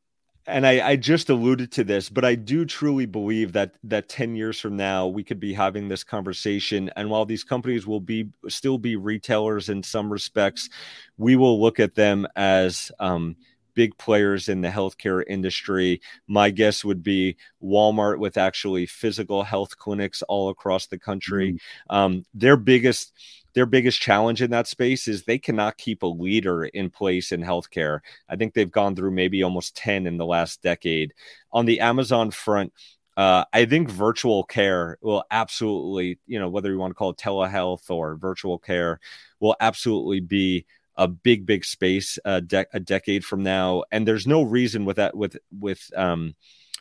and 0.48 0.66
I, 0.66 0.92
I 0.92 0.96
just 0.96 1.30
alluded 1.30 1.72
to 1.74 1.84
this, 1.84 2.10
but 2.10 2.26
I 2.26 2.36
do 2.36 2.66
truly 2.66 3.06
believe 3.06 3.54
that 3.54 3.76
that 3.84 4.10
10 4.10 4.36
years 4.36 4.60
from 4.60 4.76
now 4.78 5.08
we 5.08 5.24
could 5.24 5.40
be 5.40 5.54
having 5.54 5.88
this 5.88 6.04
conversation. 6.04 6.90
And 6.96 7.10
while 7.10 7.26
these 7.26 7.44
companies 7.44 7.86
will 7.86 8.00
be 8.00 8.30
still 8.48 8.78
be 8.78 8.96
retailers 8.96 9.70
in 9.70 9.84
some 9.84 10.12
respects, 10.12 10.70
we 11.18 11.36
will 11.36 11.62
look 11.62 11.80
at 11.80 11.96
them 11.96 12.26
as 12.36 12.92
um, 13.00 13.36
big 13.76 13.98
players 13.98 14.50
in 14.50 14.62
the 14.62 14.70
healthcare 14.70 15.24
industry. 15.28 16.02
My 16.28 16.50
guess 16.50 16.84
would 16.84 17.04
be 17.04 17.38
Walmart 17.64 18.18
with 18.20 18.38
actually 18.38 18.86
physical 18.86 19.44
health 19.44 19.78
clinics 19.78 20.22
all 20.24 20.50
across 20.50 20.88
the 20.88 20.98
country. 20.98 21.54
Mm-hmm. 21.54 21.96
Um, 21.96 22.26
their 22.34 22.58
biggest 22.58 23.14
their 23.54 23.66
biggest 23.66 24.02
challenge 24.02 24.42
in 24.42 24.52
that 24.52 24.68
space 24.68 25.08
is 25.08 25.24
they 25.24 25.38
cannot 25.38 25.78
keep 25.78 26.04
a 26.04 26.08
leader 26.08 26.66
in 26.66 26.90
place 26.90 27.32
in 27.32 27.42
healthcare. 27.42 28.00
I 28.28 28.36
think 28.36 28.54
they've 28.54 28.72
gone 28.72 28.96
through 28.96 29.12
maybe 29.12 29.44
almost 29.44 29.76
10 29.76 30.08
in 30.08 30.18
the 30.18 30.26
last 30.26 30.62
decade. 30.62 31.14
On 31.52 31.66
the 31.66 31.80
Amazon 31.80 32.32
front, 32.32 32.74
uh, 33.18 33.44
I 33.52 33.66
think 33.66 33.90
virtual 33.90 34.44
care 34.44 34.98
will 35.02 35.24
absolutely, 35.30 36.20
you 36.26 36.40
know, 36.40 36.50
whether 36.50 36.72
you 36.72 36.78
want 36.78 36.92
to 36.92 36.96
call 36.96 37.10
it 37.10 37.18
telehealth 37.18 37.90
or 37.90 38.16
virtual 38.16 38.58
care, 38.58 39.00
will 39.40 39.56
absolutely 39.60 40.22
be 40.22 40.66
a 40.96 41.08
big, 41.08 41.46
big 41.46 41.66
space 41.66 42.20
uh, 42.26 42.42
de- 42.42 42.68
a 42.72 42.80
decade 42.80 43.26
from 43.26 43.44
now. 43.44 43.84
And 43.92 44.08
there's 44.08 44.28
no 44.28 44.44
reason 44.44 44.86
with 44.86 44.98
that, 44.98 45.18
with 45.18 45.38
with 45.58 45.90
um, 45.96 46.36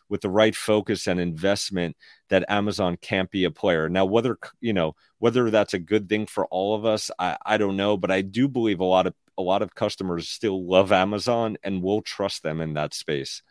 with 0.08 0.20
the 0.20 0.30
right 0.30 0.54
focus 0.54 1.06
and 1.06 1.20
investment 1.20 1.96
that 2.30 2.44
Amazon 2.48 2.96
can't 3.00 3.30
be 3.30 3.44
a 3.44 3.50
player. 3.50 3.88
Now, 3.88 4.04
whether 4.04 4.38
you 4.60 4.72
know 4.72 4.94
whether 5.18 5.50
that's 5.50 5.74
a 5.74 5.78
good 5.78 6.08
thing 6.08 6.26
for 6.26 6.46
all 6.46 6.74
of 6.74 6.84
us, 6.84 7.10
I, 7.18 7.36
I 7.44 7.58
don't 7.58 7.76
know, 7.76 7.96
but 7.96 8.10
I 8.10 8.22
do 8.22 8.48
believe 8.48 8.80
a 8.80 8.84
lot 8.84 9.06
of 9.06 9.14
a 9.36 9.42
lot 9.42 9.62
of 9.62 9.74
customers 9.74 10.28
still 10.28 10.66
love 10.66 10.92
Amazon 10.92 11.56
and 11.62 11.82
will 11.82 12.02
trust 12.02 12.42
them 12.42 12.60
in 12.60 12.74
that 12.74 12.92
space. 12.94 13.42